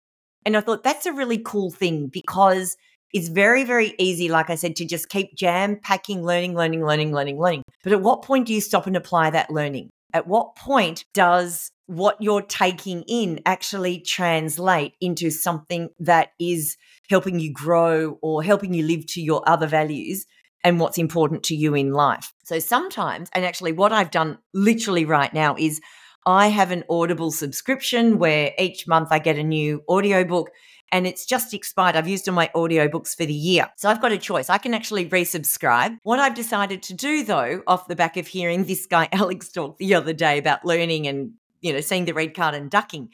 And 0.45 0.58
I 0.58 0.62
thought 0.62 0.84
that's 0.84 1.06
a 1.06 1.13
really 1.13 1.38
cool 1.38 1.71
thing 1.71 2.08
because 2.08 2.76
it's 3.13 3.30
very, 3.30 3.63
very 3.63 3.93
easy, 3.99 4.28
like 4.28 4.49
I 4.49 4.56
said, 4.56 4.76
to 4.78 4.86
just 4.86 5.10
keep 5.10 5.36
jam 5.36 5.80
packing, 5.82 6.23
learning, 6.23 6.56
learning, 6.56 6.86
learning, 6.86 7.13
learning, 7.13 7.39
learning. 7.39 7.63
But 7.84 7.93
at 7.93 8.02
what 8.02 8.23
point 8.23 8.47
do 8.47 8.54
you 8.54 8.62
stop 8.62 8.88
and 8.88 8.97
apply 8.97 9.30
that 9.30 9.52
learning? 9.52 9.89
At 10.13 10.28
what 10.28 10.56
point 10.56 11.06
does 11.13 11.71
what 11.86 12.17
you're 12.19 12.41
taking 12.41 13.04
in 13.08 13.41
actually 13.45 13.99
translate 13.99 14.93
into 14.99 15.30
something 15.30 15.89
that 15.99 16.30
is 16.39 16.76
helping 17.10 17.39
you 17.39 17.52
grow 17.52 18.17
or 18.21 18.43
helping 18.43 18.73
you 18.73 18.84
live 18.84 19.06
to 19.08 19.21
your 19.21 19.47
other 19.47 19.67
values 19.67 20.26
and 20.63 20.80
what's 20.80 20.97
important 20.97 21.43
to 21.43 21.56
you 21.56 21.76
in 21.76 21.91
life. 21.91 22.34
So 22.43 22.60
sometimes, 22.60 23.30
and 23.34 23.45
actually, 23.45 23.73
what 23.73 23.91
I've 23.91 24.12
done 24.12 24.39
literally 24.54 25.06
right 25.06 25.34
now 25.34 25.56
is 25.58 25.82
I 26.26 26.47
have 26.47 26.71
an 26.71 26.86
Audible 26.89 27.32
subscription 27.32 28.17
where 28.17 28.54
each 28.58 28.88
month 28.88 29.10
I 29.12 29.19
get 29.19 29.38
a 29.38 29.43
new 29.43 29.84
audiobook 29.89 30.52
and 30.93 31.08
it's 31.08 31.25
just 31.25 31.53
expired. 31.53 31.95
I've 31.95 32.08
used 32.08 32.29
all 32.29 32.36
my 32.36 32.49
audiobooks 32.56 33.17
for 33.17 33.25
the 33.25 33.34
year. 33.34 33.69
So 33.75 33.89
I've 33.89 34.01
got 34.01 34.12
a 34.12 34.17
choice. 34.17 34.49
I 34.49 34.60
can 34.60 34.75
actually 34.75 35.10
resubscribe. 35.10 35.97
What 36.03 36.19
I've 36.19 36.36
decided 36.36 36.84
to 36.84 36.93
do 36.93 37.25
though, 37.25 37.63
off 37.67 37.88
the 37.88 37.95
back 37.95 38.15
of 38.15 38.27
hearing 38.27 38.65
this 38.65 38.86
guy 38.86 39.10
Alex 39.12 39.49
talk 39.49 39.79
the 39.79 39.95
other 39.95 40.13
day 40.13 40.38
about 40.38 40.63
learning 40.63 41.08
and 41.08 41.32
you 41.62 41.73
know, 41.73 41.82
seeing 41.82 42.06
the 42.06 42.13
red 42.13 42.36
card 42.36 42.53
and 42.53 42.69
ducking 42.69 43.10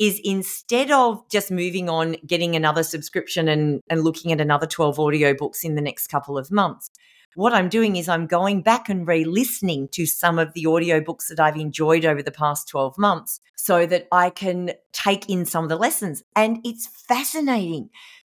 is 0.00 0.20
instead 0.24 0.90
of 0.90 1.22
just 1.30 1.50
moving 1.50 1.88
on, 1.88 2.16
getting 2.26 2.56
another 2.56 2.82
subscription 2.82 3.48
and, 3.48 3.80
and 3.88 4.02
looking 4.02 4.32
at 4.32 4.40
another 4.40 4.66
12 4.66 4.96
audiobooks 4.96 5.62
in 5.62 5.74
the 5.74 5.80
next 5.80 6.08
couple 6.08 6.36
of 6.36 6.50
months, 6.50 6.90
what 7.34 7.52
I'm 7.52 7.68
doing 7.68 7.96
is 7.96 8.08
I'm 8.08 8.26
going 8.26 8.62
back 8.62 8.88
and 8.88 9.06
re 9.06 9.24
listening 9.24 9.88
to 9.92 10.06
some 10.06 10.38
of 10.38 10.52
the 10.54 10.64
audiobooks 10.64 11.28
that 11.28 11.40
I've 11.40 11.56
enjoyed 11.56 12.04
over 12.04 12.22
the 12.22 12.30
past 12.30 12.68
12 12.68 12.96
months 12.96 13.40
so 13.56 13.86
that 13.86 14.06
I 14.12 14.30
can 14.30 14.72
take 14.92 15.28
in 15.28 15.44
some 15.44 15.64
of 15.64 15.70
the 15.70 15.76
lessons. 15.76 16.22
And 16.36 16.58
it's 16.64 16.86
fascinating 16.86 17.90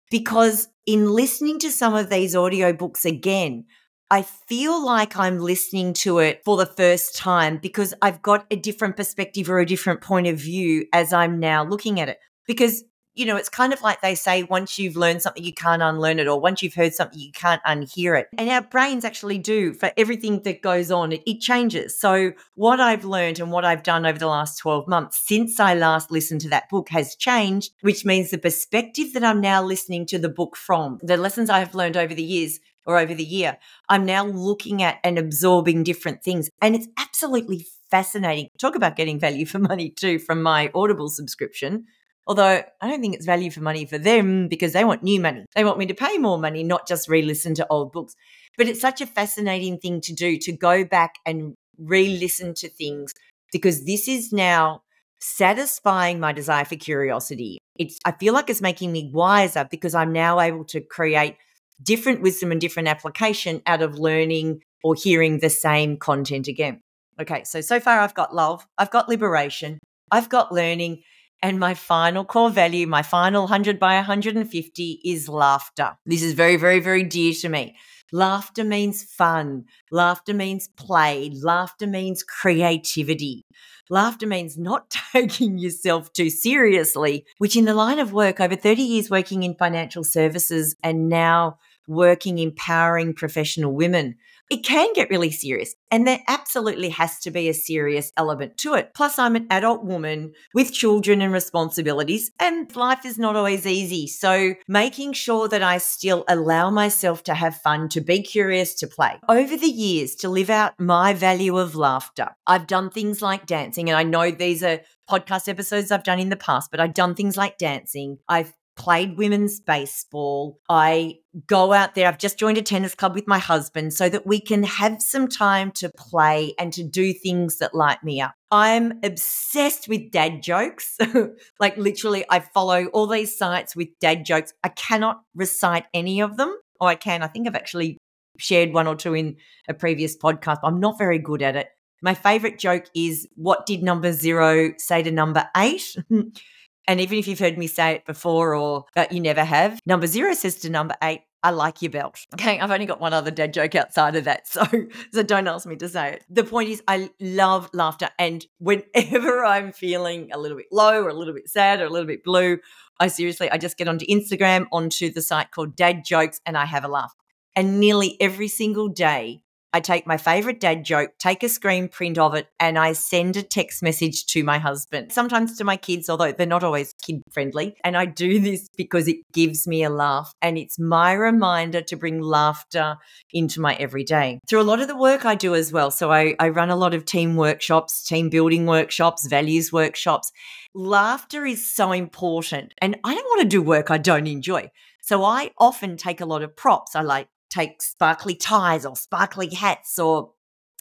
because 0.10 0.70
in 0.86 1.12
listening 1.12 1.60
to 1.60 1.72
some 1.72 1.94
of 1.94 2.10
these 2.10 2.34
audiobooks 2.34 3.06
again, 3.06 3.66
I 4.10 4.22
feel 4.22 4.84
like 4.84 5.18
I'm 5.18 5.40
listening 5.40 5.92
to 5.94 6.20
it 6.20 6.42
for 6.46 6.56
the 6.56 6.66
first 6.66 7.16
time 7.16 7.58
because 7.58 7.94
I've 8.02 8.22
got 8.22 8.46
a 8.50 8.56
different 8.56 8.96
perspective 8.96 9.50
or 9.50 9.60
a 9.60 9.66
different 9.66 10.00
point 10.00 10.28
of 10.28 10.38
view 10.38 10.86
as 10.94 11.12
I'm 11.12 11.40
now 11.40 11.66
looking 11.66 12.00
at 12.00 12.08
it. 12.08 12.20
Because, 12.46 12.86
you 13.16 13.26
know, 13.26 13.36
it's 13.36 13.50
kind 13.50 13.74
of 13.74 13.82
like 13.82 14.00
they 14.00 14.16
say 14.16 14.44
once 14.44 14.80
you've 14.80 14.96
learned 14.96 15.24
something, 15.24 15.44
you 15.44 15.54
can't 15.54 15.82
unlearn 15.82 16.20
it, 16.20 16.28
or 16.30 16.40
once 16.40 16.64
you've 16.64 16.76
heard 16.76 16.94
something, 16.94 17.20
you 17.20 17.34
can't 17.34 17.62
unhear 17.64 18.18
it. 18.18 18.28
And 18.38 18.50
our 18.50 18.62
brains 18.62 19.04
actually 19.04 19.40
do 19.40 19.74
for 19.74 19.92
everything 19.98 20.42
that 20.44 20.62
goes 20.62 20.90
on, 20.90 21.12
it, 21.12 21.24
it 21.26 21.42
changes. 21.42 22.00
So, 22.00 22.32
what 22.56 22.80
I've 22.80 23.04
learned 23.04 23.42
and 23.42 23.52
what 23.52 23.66
I've 23.66 23.84
done 23.84 24.06
over 24.06 24.18
the 24.18 24.28
last 24.28 24.60
12 24.60 24.88
months 24.88 25.20
since 25.28 25.60
I 25.60 25.74
last 25.74 26.12
listened 26.12 26.40
to 26.42 26.50
that 26.50 26.70
book 26.70 26.88
has 26.90 27.14
changed, 27.18 27.74
which 27.82 28.06
means 28.06 28.32
the 28.32 28.38
perspective 28.38 29.12
that 29.14 29.24
I'm 29.26 29.42
now 29.42 29.62
listening 29.62 30.06
to 30.06 30.20
the 30.20 30.30
book 30.30 30.56
from, 30.56 31.00
the 31.04 31.18
lessons 31.18 31.50
I 31.50 31.60
have 31.60 31.76
learned 31.76 31.98
over 31.98 32.14
the 32.14 32.24
years 32.24 32.62
or 32.88 32.98
over 32.98 33.14
the 33.14 33.24
year, 33.24 33.58
I'm 33.90 34.06
now 34.06 34.26
looking 34.26 34.82
at 34.82 35.00
and 35.04 35.20
absorbing 35.20 35.84
different 35.84 36.24
things. 36.24 36.50
And 36.62 36.74
it's 36.74 36.88
absolutely 36.98 37.68
fascinating. 37.92 38.48
Talk 38.60 38.76
about 38.76 38.96
getting 38.96 39.20
value 39.20 39.46
for 39.46 39.60
money 39.60 39.90
too 39.90 40.18
from 40.18 40.42
my 40.42 40.72
Audible 40.74 41.10
subscription. 41.10 41.86
Although 42.26 42.64
I 42.82 42.88
don't 42.88 43.02
think 43.02 43.16
it's 43.16 43.26
value 43.26 43.52
for 43.52 43.62
money 43.62 43.86
for 43.86 43.98
them 43.98 44.48
because 44.48 44.74
they 44.74 44.84
want 44.84 45.04
new 45.04 45.20
money. 45.20 45.46
They 45.56 45.64
want 45.64 45.78
me 45.78 45.86
to 45.86 45.94
pay 45.94 46.18
more 46.18 46.38
money, 46.38 46.64
not 46.64 46.88
just 46.88 47.08
re 47.08 47.22
listen 47.22 47.54
to 47.56 47.68
old 47.70 47.92
books. 47.92 48.16
But 48.58 48.68
it's 48.68 48.82
such 48.82 49.02
a 49.02 49.06
fascinating 49.06 49.78
thing 49.78 50.02
to 50.02 50.14
do 50.14 50.38
to 50.40 50.52
go 50.52 50.84
back 50.84 51.16
and 51.26 51.56
re 51.78 52.18
listen 52.18 52.54
to 52.56 52.70
things 52.70 53.14
because 53.52 53.86
this 53.86 54.08
is 54.08 54.34
now 54.34 54.82
satisfying 55.20 56.20
my 56.20 56.32
desire 56.32 56.66
for 56.66 56.76
curiosity. 56.76 57.60
It's 57.78 57.98
I 58.06 58.12
feel 58.12 58.34
like 58.34 58.50
it's 58.50 58.62
making 58.62 58.92
me 58.92 59.10
wiser 59.14 59.68
because 59.70 59.96
I'm 59.96 60.12
now 60.12 60.40
able 60.40 60.66
to 60.66 60.82
create 60.82 61.38
different 61.82 62.22
wisdom 62.22 62.52
and 62.52 62.62
different 62.62 62.88
application 62.88 63.62
out 63.66 63.82
of 63.82 64.00
learning 64.00 64.62
or 64.84 64.96
hearing 64.96 65.40
the 65.40 65.50
same 65.50 65.98
content 65.98 66.48
again. 66.48 66.82
Okay, 67.20 67.44
so 67.44 67.62
so 67.62 67.80
far 67.80 68.00
I've 68.00 68.14
got 68.14 68.36
love, 68.36 68.66
I've 68.78 68.92
got 68.92 69.10
liberation, 69.10 69.80
I've 70.12 70.30
got 70.30 70.52
learning, 70.52 71.02
and 71.42 71.60
my 71.60 71.74
final 71.74 72.26
core 72.26 72.50
value, 72.50 72.88
my 72.88 73.02
final 73.02 73.44
100 73.44 73.80
by 73.80 73.96
150 73.96 75.02
is 75.04 75.30
laughter. 75.30 75.98
This 76.06 76.24
is 76.24 76.34
very, 76.34 76.58
very, 76.58 76.80
very 76.80 77.04
dear 77.04 77.34
to 77.34 77.50
me. 77.50 77.76
Laughter 78.12 78.64
means 78.64 79.04
fun. 79.04 79.66
Laughter 79.92 80.34
means 80.34 80.70
play. 80.70 81.30
Laughter 81.34 81.86
means 81.86 82.24
creativity. 82.24 83.44
Laughter 83.90 84.26
means 84.26 84.58
not 84.58 84.90
taking 85.14 85.58
yourself 85.58 86.12
too 86.14 86.30
seriously, 86.30 87.26
which 87.38 87.56
in 87.56 87.66
the 87.66 87.74
line 87.74 88.00
of 88.00 88.14
work, 88.14 88.40
over 88.40 88.56
30 88.56 88.82
years 88.82 89.10
working 89.10 89.44
in 89.44 89.56
financial 89.56 90.04
services 90.04 90.76
and 90.84 91.10
now 91.10 91.58
working 91.88 92.38
empowering 92.38 93.14
professional 93.14 93.74
women, 93.74 94.16
it 94.50 94.64
can 94.64 94.94
get 94.94 95.10
really 95.10 95.32
serious. 95.32 95.76
And 95.92 96.08
there 96.08 96.20
absolutely 96.28 96.90
has 96.90 97.20
to 97.22 97.32
be 97.32 97.50
a 97.50 97.54
serious 97.54 98.12
element 98.16 98.58
to 98.60 98.76
it. 98.76 98.92
Plus, 98.94 99.20
I'm 99.20 99.36
an 99.36 99.48
adult 99.50 99.84
woman 99.84 100.34
with 100.54 100.74
children 100.74 101.22
and 101.22 101.34
responsibilities, 101.34 102.32
and 102.40 102.74
life 102.76 103.06
is 103.06 103.18
not 103.18 103.36
always 103.36 103.66
easy. 103.66 104.08
So, 104.08 104.56
making 104.68 105.14
sure 105.14 105.48
that 105.50 105.64
I 105.64 105.78
still 105.80 106.24
allow 106.28 106.70
myself 106.70 107.24
to 107.24 107.34
have 107.34 107.58
fun, 107.58 107.90
to 107.90 108.02
be 108.02 108.22
curious, 108.22 108.74
to 108.76 108.88
play. 108.88 109.20
Over 109.28 109.58
the 109.58 109.68
years, 109.68 110.16
to 110.18 110.30
live 110.30 110.50
out 110.50 110.80
my 110.80 111.14
value 111.14 111.58
of 111.58 111.76
laughter, 111.76 112.30
I've 112.46 112.68
done 112.68 112.90
things 112.90 113.22
like 113.22 113.46
dancing, 113.46 113.90
and 113.90 113.98
I 113.98 114.04
know 114.04 114.32
these 114.32 114.64
are 114.64 114.82
podcast 115.10 115.48
episodes 115.48 115.92
I've 115.92 116.04
done 116.04 116.20
in 116.20 116.30
the 116.30 116.36
past, 116.36 116.72
but 116.72 116.80
I've 116.80 116.94
done 116.94 117.16
things 117.16 117.38
like 117.38 117.58
dancing. 117.58 118.20
I've 118.28 118.54
played 118.78 119.18
women's 119.18 119.60
baseball. 119.60 120.60
I 120.70 121.16
go 121.48 121.74
out 121.74 121.96
there. 121.96 122.08
I've 122.08 122.18
just 122.18 122.38
joined 122.38 122.58
a 122.58 122.62
tennis 122.62 122.96
club 122.96 123.16
with 123.16 123.28
my 123.28 123.40
husband 123.40 123.94
so 123.94 124.08
that 124.08 124.26
we 124.26 124.40
can 124.40 124.64
have 124.64 125.02
some 125.02 125.28
time 125.28 125.72
to 125.72 125.90
play 125.98 126.54
and 126.58 126.72
to 126.74 126.84
do 126.84 127.12
things 127.12 127.58
that 127.58 127.76
light 127.76 128.04
me 128.04 128.22
up. 128.22 128.34
I'm 128.52 129.00
obsessed 129.04 129.88
with 129.90 130.12
dad 130.12 130.42
jokes. 130.42 130.98
like 131.60 131.76
literally, 131.78 132.24
I 132.30 132.40
follow 132.40 132.86
all 132.88 133.08
these 133.08 133.38
sites 133.38 133.76
with 133.76 133.90
dad 134.00 134.24
jokes. 134.24 134.54
I 134.64 134.70
cannot 134.70 135.22
recite 135.36 135.86
any 135.94 136.22
of 136.22 136.38
them. 136.38 136.56
Oh, 136.80 136.86
I 136.86 136.96
can. 136.96 137.24
I 137.24 137.28
think 137.28 137.48
I've 137.48 137.56
actually 137.56 137.98
shared 138.38 138.72
one 138.72 138.88
or 138.88 138.96
two 138.96 139.16
in 139.16 139.38
a 139.68 139.74
previous 139.74 140.16
podcast. 140.16 140.60
I'm 140.64 140.80
not 140.80 140.98
very 140.98 141.20
good 141.20 141.42
at 141.42 141.56
it. 141.56 141.68
My 142.02 142.14
favorite 142.14 142.60
joke 142.60 142.86
is 142.96 143.28
what 143.36 143.66
did 143.66 143.82
number 143.82 144.14
zero 144.14 144.74
say 144.78 145.02
to 145.02 145.12
number 145.12 145.50
eight? 145.58 145.96
And 146.88 147.02
even 147.02 147.18
if 147.18 147.28
you've 147.28 147.40
heard 147.40 147.58
me 147.58 147.68
say 147.68 147.96
it 147.96 148.06
before 148.06 148.56
or 148.56 148.86
that 148.96 149.12
you 149.12 149.20
never 149.20 149.44
have, 149.44 149.80
number 149.86 150.08
zero 150.08 150.34
says 150.34 150.56
to 150.58 150.70
number 150.70 150.96
eight, 151.04 151.22
I 151.44 151.52
like 151.52 151.82
your 151.82 151.92
belt. 151.92 152.26
Okay, 152.34 152.60
I've 152.60 152.72
only 152.72 152.86
got 152.86 153.00
one 153.00 153.14
other 153.14 153.32
dad 153.32 153.54
joke 153.54 153.76
outside 153.76 154.16
of 154.16 154.26
that, 154.26 154.48
so 154.54 154.66
so 155.12 155.24
don't 155.24 155.48
ask 155.48 155.66
me 155.66 155.76
to 155.78 155.90
say 155.90 156.14
it. 156.14 156.24
The 156.30 156.44
point 156.44 156.70
is, 156.70 156.84
I 156.88 157.10
love 157.20 157.70
laughter, 157.74 158.10
and 158.18 158.46
whenever 158.60 159.44
I'm 159.54 159.72
feeling 159.72 160.30
a 160.32 160.38
little 160.38 160.58
bit 160.58 160.68
low 160.72 161.04
or 161.04 161.10
a 161.10 161.14
little 161.14 161.34
bit 161.34 161.50
sad 161.50 161.82
or 161.82 161.86
a 161.86 161.90
little 161.90 162.08
bit 162.08 162.24
blue, 162.24 162.60
I 163.00 163.08
seriously 163.08 163.50
I 163.52 163.58
just 163.58 163.78
get 163.78 163.88
onto 163.88 164.06
Instagram 164.06 164.68
onto 164.72 165.12
the 165.12 165.22
site 165.22 165.52
called 165.52 165.76
Dad 165.76 166.06
Jokes, 166.06 166.40
and 166.46 166.58
I 166.58 166.66
have 166.66 166.84
a 166.84 166.88
laugh. 166.88 167.14
And 167.56 167.80
nearly 167.80 168.18
every 168.22 168.48
single 168.48 168.88
day, 168.88 169.42
I 169.74 169.80
take 169.80 170.08
my 170.08 170.18
favorite 170.18 170.60
dad 170.60 170.86
joke, 170.86 171.12
take 171.20 171.44
a 171.44 171.50
screen 171.50 171.90
print 171.90 172.18
of 172.18 172.34
it, 172.36 172.48
and 172.60 172.80
I 172.80 172.94
send 172.94 173.36
a 173.36 173.44
text 173.44 173.84
message 173.84 174.26
to 174.28 174.44
my 174.44 174.58
husband, 174.58 175.12
sometimes 175.12 175.58
to 175.58 175.64
my 175.64 175.78
kids, 175.78 176.10
although 176.10 176.32
they're 176.32 176.48
not 176.48 176.64
always 176.64 176.94
kid 177.02 177.22
friendly. 177.32 177.76
And 177.84 177.98
I 177.98 178.06
do 178.06 178.40
this 178.40 178.70
because 178.78 179.08
it 179.08 179.18
gives 179.34 179.68
me 179.68 179.84
a 179.84 179.90
laugh 179.90 180.34
and 180.42 180.58
it's 180.58 180.80
my 180.80 181.14
reminder 181.14 181.82
to 181.82 181.96
bring 181.96 182.22
laughter 182.22 182.98
into 183.32 183.60
my 183.60 183.76
everyday 183.76 184.40
through 184.48 184.62
a 184.62 184.64
lot 184.64 184.80
of 184.80 184.88
the 184.88 184.98
work 184.98 185.26
I 185.26 185.36
do 185.36 185.54
as 185.54 185.74
well. 185.74 185.92
So 185.92 186.12
I, 186.12 186.36
I 186.40 186.50
run 186.50 186.70
a 186.70 186.76
lot 186.76 186.94
of 186.94 187.06
team 187.06 187.36
workshops, 187.36 188.04
team 188.04 188.30
building 188.30 188.66
workshops, 188.66 189.28
values 189.28 189.74
workshops. 189.74 190.32
Laughter 190.74 191.46
is 191.46 191.66
so 191.66 191.92
important. 191.92 192.74
And 192.80 192.98
I 193.04 193.14
don't 193.14 193.26
want 193.26 193.42
to 193.42 193.48
do 193.48 193.62
work 193.62 193.92
I 193.92 193.98
don't 193.98 194.28
enjoy. 194.28 194.72
So 195.02 195.24
I 195.24 195.52
often 195.58 195.96
take 195.96 196.20
a 196.20 196.26
lot 196.26 196.44
of 196.44 196.56
props. 196.56 196.96
I 196.96 197.02
like 197.02 197.30
take 197.50 197.82
sparkly 197.82 198.36
ties 198.36 198.86
or 198.86 198.96
sparkly 198.96 199.54
hats 199.54 199.98
or 200.00 200.32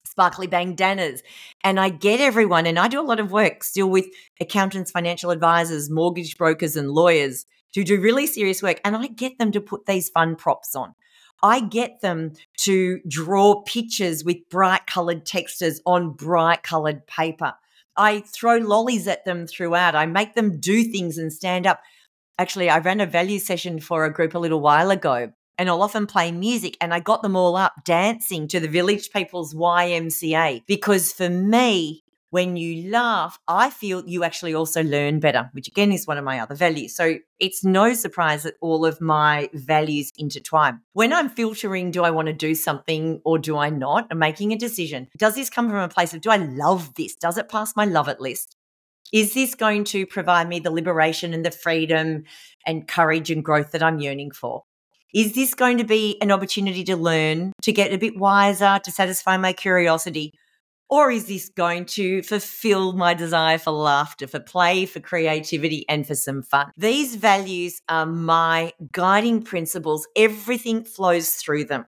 sparkly 0.04 0.46
bandanas. 0.46 1.22
And 1.62 1.78
I 1.78 1.90
get 1.90 2.20
everyone, 2.20 2.66
and 2.66 2.78
I 2.78 2.88
do 2.88 3.00
a 3.00 3.02
lot 3.02 3.20
of 3.20 3.32
work 3.32 3.62
still 3.64 3.88
with 3.90 4.06
accountants, 4.40 4.90
financial 4.90 5.30
advisors, 5.30 5.90
mortgage 5.90 6.36
brokers, 6.38 6.76
and 6.76 6.90
lawyers 6.90 7.46
to 7.74 7.84
do 7.84 8.00
really 8.00 8.26
serious 8.26 8.62
work. 8.62 8.80
And 8.84 8.96
I 8.96 9.08
get 9.08 9.38
them 9.38 9.52
to 9.52 9.60
put 9.60 9.86
these 9.86 10.08
fun 10.08 10.36
props 10.36 10.74
on. 10.74 10.94
I 11.42 11.60
get 11.60 12.00
them 12.00 12.32
to 12.60 13.00
draw 13.06 13.62
pictures 13.62 14.24
with 14.24 14.48
bright 14.48 14.86
colored 14.86 15.26
textas 15.26 15.80
on 15.84 16.12
bright 16.12 16.62
colored 16.62 17.06
paper. 17.06 17.52
I 17.96 18.20
throw 18.20 18.56
lollies 18.56 19.06
at 19.06 19.24
them 19.24 19.46
throughout. 19.46 19.94
I 19.94 20.06
make 20.06 20.34
them 20.34 20.58
do 20.58 20.84
things 20.84 21.18
and 21.18 21.32
stand 21.32 21.66
up. 21.66 21.80
Actually, 22.38 22.70
I 22.70 22.78
ran 22.78 23.00
a 23.00 23.06
value 23.06 23.38
session 23.38 23.80
for 23.80 24.04
a 24.04 24.12
group 24.12 24.34
a 24.34 24.38
little 24.38 24.60
while 24.60 24.90
ago 24.90 25.32
and 25.58 25.68
I'll 25.68 25.82
often 25.82 26.06
play 26.06 26.32
music 26.32 26.76
and 26.80 26.92
I 26.92 27.00
got 27.00 27.22
them 27.22 27.36
all 27.36 27.56
up 27.56 27.84
dancing 27.84 28.48
to 28.48 28.60
the 28.60 28.68
Village 28.68 29.10
People's 29.10 29.54
YMCA 29.54 30.64
because 30.66 31.12
for 31.12 31.28
me, 31.28 32.04
when 32.30 32.56
you 32.56 32.90
laugh, 32.90 33.38
I 33.46 33.70
feel 33.70 34.02
you 34.06 34.24
actually 34.24 34.54
also 34.54 34.82
learn 34.82 35.20
better, 35.20 35.48
which 35.52 35.68
again 35.68 35.92
is 35.92 36.06
one 36.06 36.18
of 36.18 36.24
my 36.24 36.40
other 36.40 36.54
values. 36.54 36.94
So 36.94 37.16
it's 37.38 37.64
no 37.64 37.94
surprise 37.94 38.42
that 38.42 38.56
all 38.60 38.84
of 38.84 39.00
my 39.00 39.48
values 39.54 40.12
intertwine. 40.18 40.80
When 40.92 41.12
I'm 41.12 41.30
filtering, 41.30 41.92
do 41.92 42.02
I 42.02 42.10
want 42.10 42.26
to 42.26 42.34
do 42.34 42.54
something 42.54 43.20
or 43.24 43.38
do 43.38 43.56
I 43.56 43.70
not? 43.70 44.08
I'm 44.10 44.18
making 44.18 44.52
a 44.52 44.58
decision. 44.58 45.08
Does 45.16 45.36
this 45.36 45.48
come 45.48 45.70
from 45.70 45.78
a 45.78 45.88
place 45.88 46.12
of, 46.14 46.20
do 46.20 46.30
I 46.30 46.36
love 46.36 46.94
this? 46.94 47.14
Does 47.14 47.38
it 47.38 47.48
pass 47.48 47.76
my 47.76 47.84
love 47.84 48.08
it 48.08 48.20
list? 48.20 48.56
Is 49.12 49.34
this 49.34 49.54
going 49.54 49.84
to 49.84 50.04
provide 50.04 50.48
me 50.48 50.58
the 50.58 50.72
liberation 50.72 51.32
and 51.32 51.44
the 51.44 51.52
freedom 51.52 52.24
and 52.66 52.88
courage 52.88 53.30
and 53.30 53.44
growth 53.44 53.70
that 53.70 53.82
I'm 53.82 54.00
yearning 54.00 54.32
for? 54.32 54.64
Is 55.14 55.34
this 55.34 55.54
going 55.54 55.78
to 55.78 55.84
be 55.84 56.18
an 56.20 56.30
opportunity 56.32 56.84
to 56.84 56.96
learn, 56.96 57.52
to 57.62 57.72
get 57.72 57.92
a 57.92 57.98
bit 57.98 58.18
wiser, 58.18 58.80
to 58.84 58.90
satisfy 58.90 59.36
my 59.36 59.52
curiosity? 59.52 60.32
Or 60.88 61.10
is 61.10 61.26
this 61.26 61.48
going 61.48 61.86
to 61.86 62.22
fulfill 62.22 62.92
my 62.92 63.14
desire 63.14 63.58
for 63.58 63.72
laughter, 63.72 64.26
for 64.26 64.38
play, 64.38 64.86
for 64.86 65.00
creativity, 65.00 65.84
and 65.88 66.06
for 66.06 66.14
some 66.14 66.42
fun? 66.42 66.70
These 66.76 67.16
values 67.16 67.80
are 67.88 68.06
my 68.06 68.72
guiding 68.92 69.42
principles. 69.42 70.06
Everything 70.14 70.84
flows 70.84 71.30
through 71.30 71.64
them. 71.64 71.86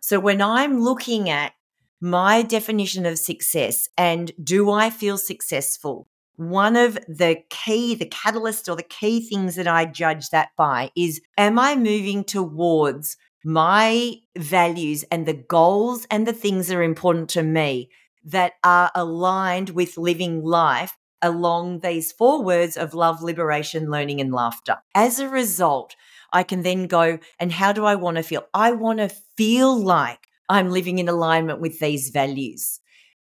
So 0.00 0.18
when 0.18 0.42
I'm 0.42 0.80
looking 0.80 1.28
at 1.28 1.52
my 2.00 2.42
definition 2.42 3.04
of 3.04 3.18
success 3.18 3.88
and 3.96 4.32
do 4.42 4.70
I 4.70 4.90
feel 4.90 5.18
successful? 5.18 6.08
One 6.40 6.74
of 6.74 6.94
the 7.06 7.36
key, 7.50 7.94
the 7.94 8.06
catalyst 8.06 8.66
or 8.66 8.74
the 8.74 8.82
key 8.82 9.20
things 9.20 9.56
that 9.56 9.68
I 9.68 9.84
judge 9.84 10.30
that 10.30 10.48
by 10.56 10.90
is 10.96 11.20
am 11.36 11.58
I 11.58 11.76
moving 11.76 12.24
towards 12.24 13.18
my 13.44 14.14
values 14.38 15.04
and 15.10 15.26
the 15.26 15.34
goals 15.34 16.06
and 16.10 16.26
the 16.26 16.32
things 16.32 16.68
that 16.68 16.76
are 16.76 16.82
important 16.82 17.28
to 17.30 17.42
me 17.42 17.90
that 18.24 18.54
are 18.64 18.90
aligned 18.94 19.70
with 19.70 19.98
living 19.98 20.42
life 20.42 20.96
along 21.20 21.80
these 21.80 22.10
four 22.10 22.42
words 22.42 22.78
of 22.78 22.94
love, 22.94 23.22
liberation, 23.22 23.90
learning, 23.90 24.18
and 24.18 24.32
laughter. 24.32 24.78
As 24.94 25.18
a 25.18 25.28
result, 25.28 25.94
I 26.32 26.42
can 26.42 26.62
then 26.62 26.86
go, 26.86 27.18
and 27.38 27.52
how 27.52 27.72
do 27.72 27.84
I 27.84 27.96
want 27.96 28.16
to 28.16 28.22
feel? 28.22 28.46
I 28.54 28.72
want 28.72 29.00
to 29.00 29.10
feel 29.36 29.78
like 29.78 30.26
I'm 30.48 30.70
living 30.70 30.98
in 30.98 31.08
alignment 31.08 31.60
with 31.60 31.80
these 31.80 32.08
values. 32.08 32.80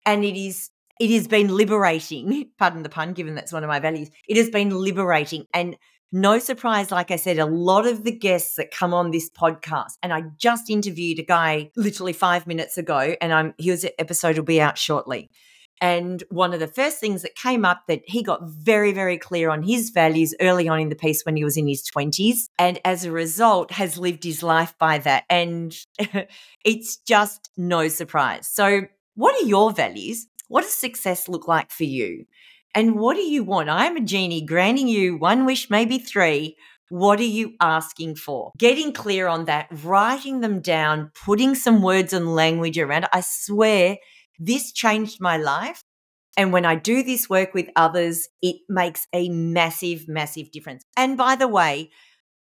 And 0.06 0.24
it 0.24 0.38
is 0.38 0.70
it 1.00 1.10
has 1.12 1.28
been 1.28 1.56
liberating, 1.56 2.52
pardon 2.58 2.84
the 2.84 2.90
pun, 2.90 3.14
given 3.14 3.36
that's 3.36 3.54
one 3.54 3.64
of 3.64 3.68
my 3.68 3.80
values. 3.80 4.10
It 4.28 4.38
has 4.38 4.50
been 4.50 4.70
liberating. 4.70 5.46
And 5.54 5.78
no 6.12 6.40
surprise, 6.40 6.92
like 6.92 7.12
I 7.12 7.16
said, 7.16 7.38
a 7.38 7.46
lot 7.46 7.86
of 7.86 8.04
the 8.04 8.12
guests 8.12 8.56
that 8.56 8.72
come 8.72 8.94
on 8.94 9.12
this 9.12 9.30
podcast, 9.30 9.94
and 10.02 10.12
I 10.12 10.24
just 10.38 10.70
interviewed 10.70 11.20
a 11.20 11.24
guy 11.24 11.72
literally 11.76 12.14
five 12.14 12.48
minutes 12.48 12.78
ago, 12.78 13.16
and 13.22 13.32
I'm 13.32 13.54
his 13.60 13.88
episode 14.00 14.38
will 14.38 14.46
be 14.46 14.60
out 14.60 14.78
shortly. 14.78 15.30
And 15.82 16.24
one 16.30 16.54
of 16.54 16.60
the 16.60 16.68
first 16.68 16.98
things 16.98 17.22
that 17.22 17.36
came 17.36 17.64
up 17.64 17.84
that 17.88 18.02
he 18.06 18.22
got 18.22 18.42
very, 18.44 18.92
very 18.92 19.18
clear 19.18 19.50
on 19.50 19.64
his 19.64 19.92
values 19.92 20.36
early 20.42 20.68
on 20.68 20.80
in 20.80 20.90
the 20.90 20.96
piece 20.96 21.24
when 21.24 21.38
he 21.38 21.44
was 21.44 21.56
in 21.56 21.68
his 21.68 21.90
20s. 21.90 22.50
And 22.58 22.80
as 22.84 23.06
a 23.06 23.12
result, 23.12 23.72
has 23.72 23.98
lived 23.98 24.26
his 24.26 24.44
life 24.44 24.74
by 24.78 24.98
that. 25.00 25.24
And 25.30 25.74
it's 26.66 26.98
just 26.98 27.50
no 27.56 27.88
surprise. 27.88 28.48
So, 28.48 28.88
what 29.16 29.42
are 29.42 29.48
your 29.48 29.72
values? 29.72 30.28
What 30.50 30.64
does 30.64 30.74
success 30.74 31.30
look 31.30 31.48
like 31.48 31.72
for 31.72 31.86
you? 31.86 32.26
And 32.76 33.00
what 33.00 33.16
do 33.16 33.22
you 33.22 33.44
want? 33.44 33.70
I'm 33.70 33.96
a 33.96 34.02
genie 34.02 34.46
granting 34.46 34.88
you 34.88 35.18
one 35.18 35.46
wish, 35.46 35.70
maybe 35.70 35.98
three. 35.98 36.56
What 36.90 37.20
are 37.20 37.24
you 37.24 37.54
asking 37.62 38.16
for? 38.16 38.52
Getting 38.58 38.92
clear 38.92 39.28
on 39.28 39.46
that, 39.46 39.68
writing 39.84 40.42
them 40.42 40.60
down, 40.60 41.12
putting 41.24 41.54
some 41.54 41.82
words 41.82 42.14
and 42.14 42.36
language 42.36 42.78
around 42.78 43.04
it. 43.04 43.10
I 43.14 43.22
swear 43.22 43.98
this 44.40 44.72
changed 44.72 45.22
my 45.22 45.38
life. 45.38 45.84
And 46.36 46.52
when 46.52 46.66
I 46.66 46.76
do 46.76 47.04
this 47.04 47.30
work 47.30 47.54
with 47.54 47.70
others, 47.76 48.28
it 48.42 48.56
makes 48.70 49.08
a 49.14 49.30
massive, 49.30 50.08
massive 50.08 50.52
difference. 50.52 50.84
And 50.98 51.18
by 51.18 51.36
the 51.36 51.48
way, 51.48 51.92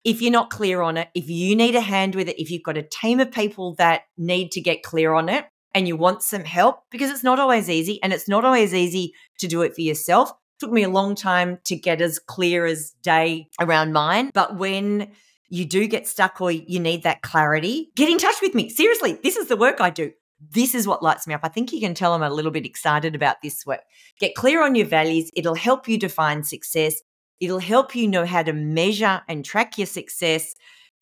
if 0.05 0.23
you're 0.23 0.33
not 0.33 0.51
clear 0.51 0.81
on 0.81 0.97
it, 0.97 1.09
if 1.15 1.29
you 1.29 1.55
need 1.57 1.75
a 1.75 1.81
hand 1.81 2.15
with 2.15 2.29
it, 2.29 2.41
if 2.41 2.51
you've 2.51 2.63
got 2.63 2.79
a 2.79 2.83
team 2.83 3.21
of 3.21 3.33
people 3.33 3.75
that 3.75 4.03
need 4.17 4.53
to 4.53 4.61
get 4.61 4.83
clear 4.83 5.13
on 5.13 5.29
it, 5.29 5.45
and 5.75 5.87
you 5.87 5.97
want 5.97 6.23
some 6.23 6.45
help 6.45 6.83
because 6.91 7.11
it's 7.11 7.25
not 7.25 7.39
always 7.39 7.69
easy 7.69 8.03
and 8.03 8.13
it's 8.13 8.29
not 8.29 8.45
always 8.45 8.75
easy 8.75 9.13
to 9.39 9.47
do 9.47 9.63
it 9.63 9.75
for 9.75 9.83
yourself. 9.83 10.31
It 10.31 10.61
took 10.61 10.73
me 10.73 10.83
a 10.83 10.89
long 10.89 11.15
time 11.15 11.59
to 11.65 11.77
get 11.77 12.01
as 12.01 12.19
clear 12.19 12.67
as 12.67 12.93
day 13.03 13.49
around 13.61 13.93
mine. 13.93 14.31
But 14.35 14.57
when 14.57 15.13
you 15.49 15.65
do 15.65 15.87
get 15.87 16.07
stuck 16.07 16.41
or 16.41 16.51
you 16.51 16.81
need 16.81 17.03
that 17.05 17.23
clarity, 17.23 17.91
get 17.97 18.09
in 18.09 18.19
touch 18.19 18.37
with 18.43 18.55
me. 18.55 18.69
Seriously, 18.69 19.19
this 19.23 19.37
is 19.37 19.49
the 19.49 19.57
work 19.57 19.81
I 19.81 19.91
do. 19.91 20.13
This 20.51 20.75
is 20.75 20.87
what 20.87 21.03
lights 21.03 21.27
me 21.27 21.35
up. 21.35 21.41
I 21.43 21.49
think 21.49 21.73
you 21.73 21.81
can 21.81 21.95
tell 21.95 22.15
I'm 22.15 22.23
a 22.23 22.31
little 22.31 22.53
bit 22.53 22.67
excited 22.67 23.15
about 23.15 23.43
this 23.43 23.67
work. 23.67 23.81
Get 24.21 24.35
clear 24.35 24.63
on 24.63 24.75
your 24.75 24.87
values. 24.87 25.31
It'll 25.35 25.57
help 25.57 25.89
you 25.89 25.99
define 25.99 26.45
success. 26.45 27.03
It'll 27.41 27.59
help 27.59 27.95
you 27.95 28.07
know 28.07 28.25
how 28.25 28.43
to 28.43 28.53
measure 28.53 29.23
and 29.29 29.45
track 29.45 29.79
your 29.79 29.87
success 29.87 30.55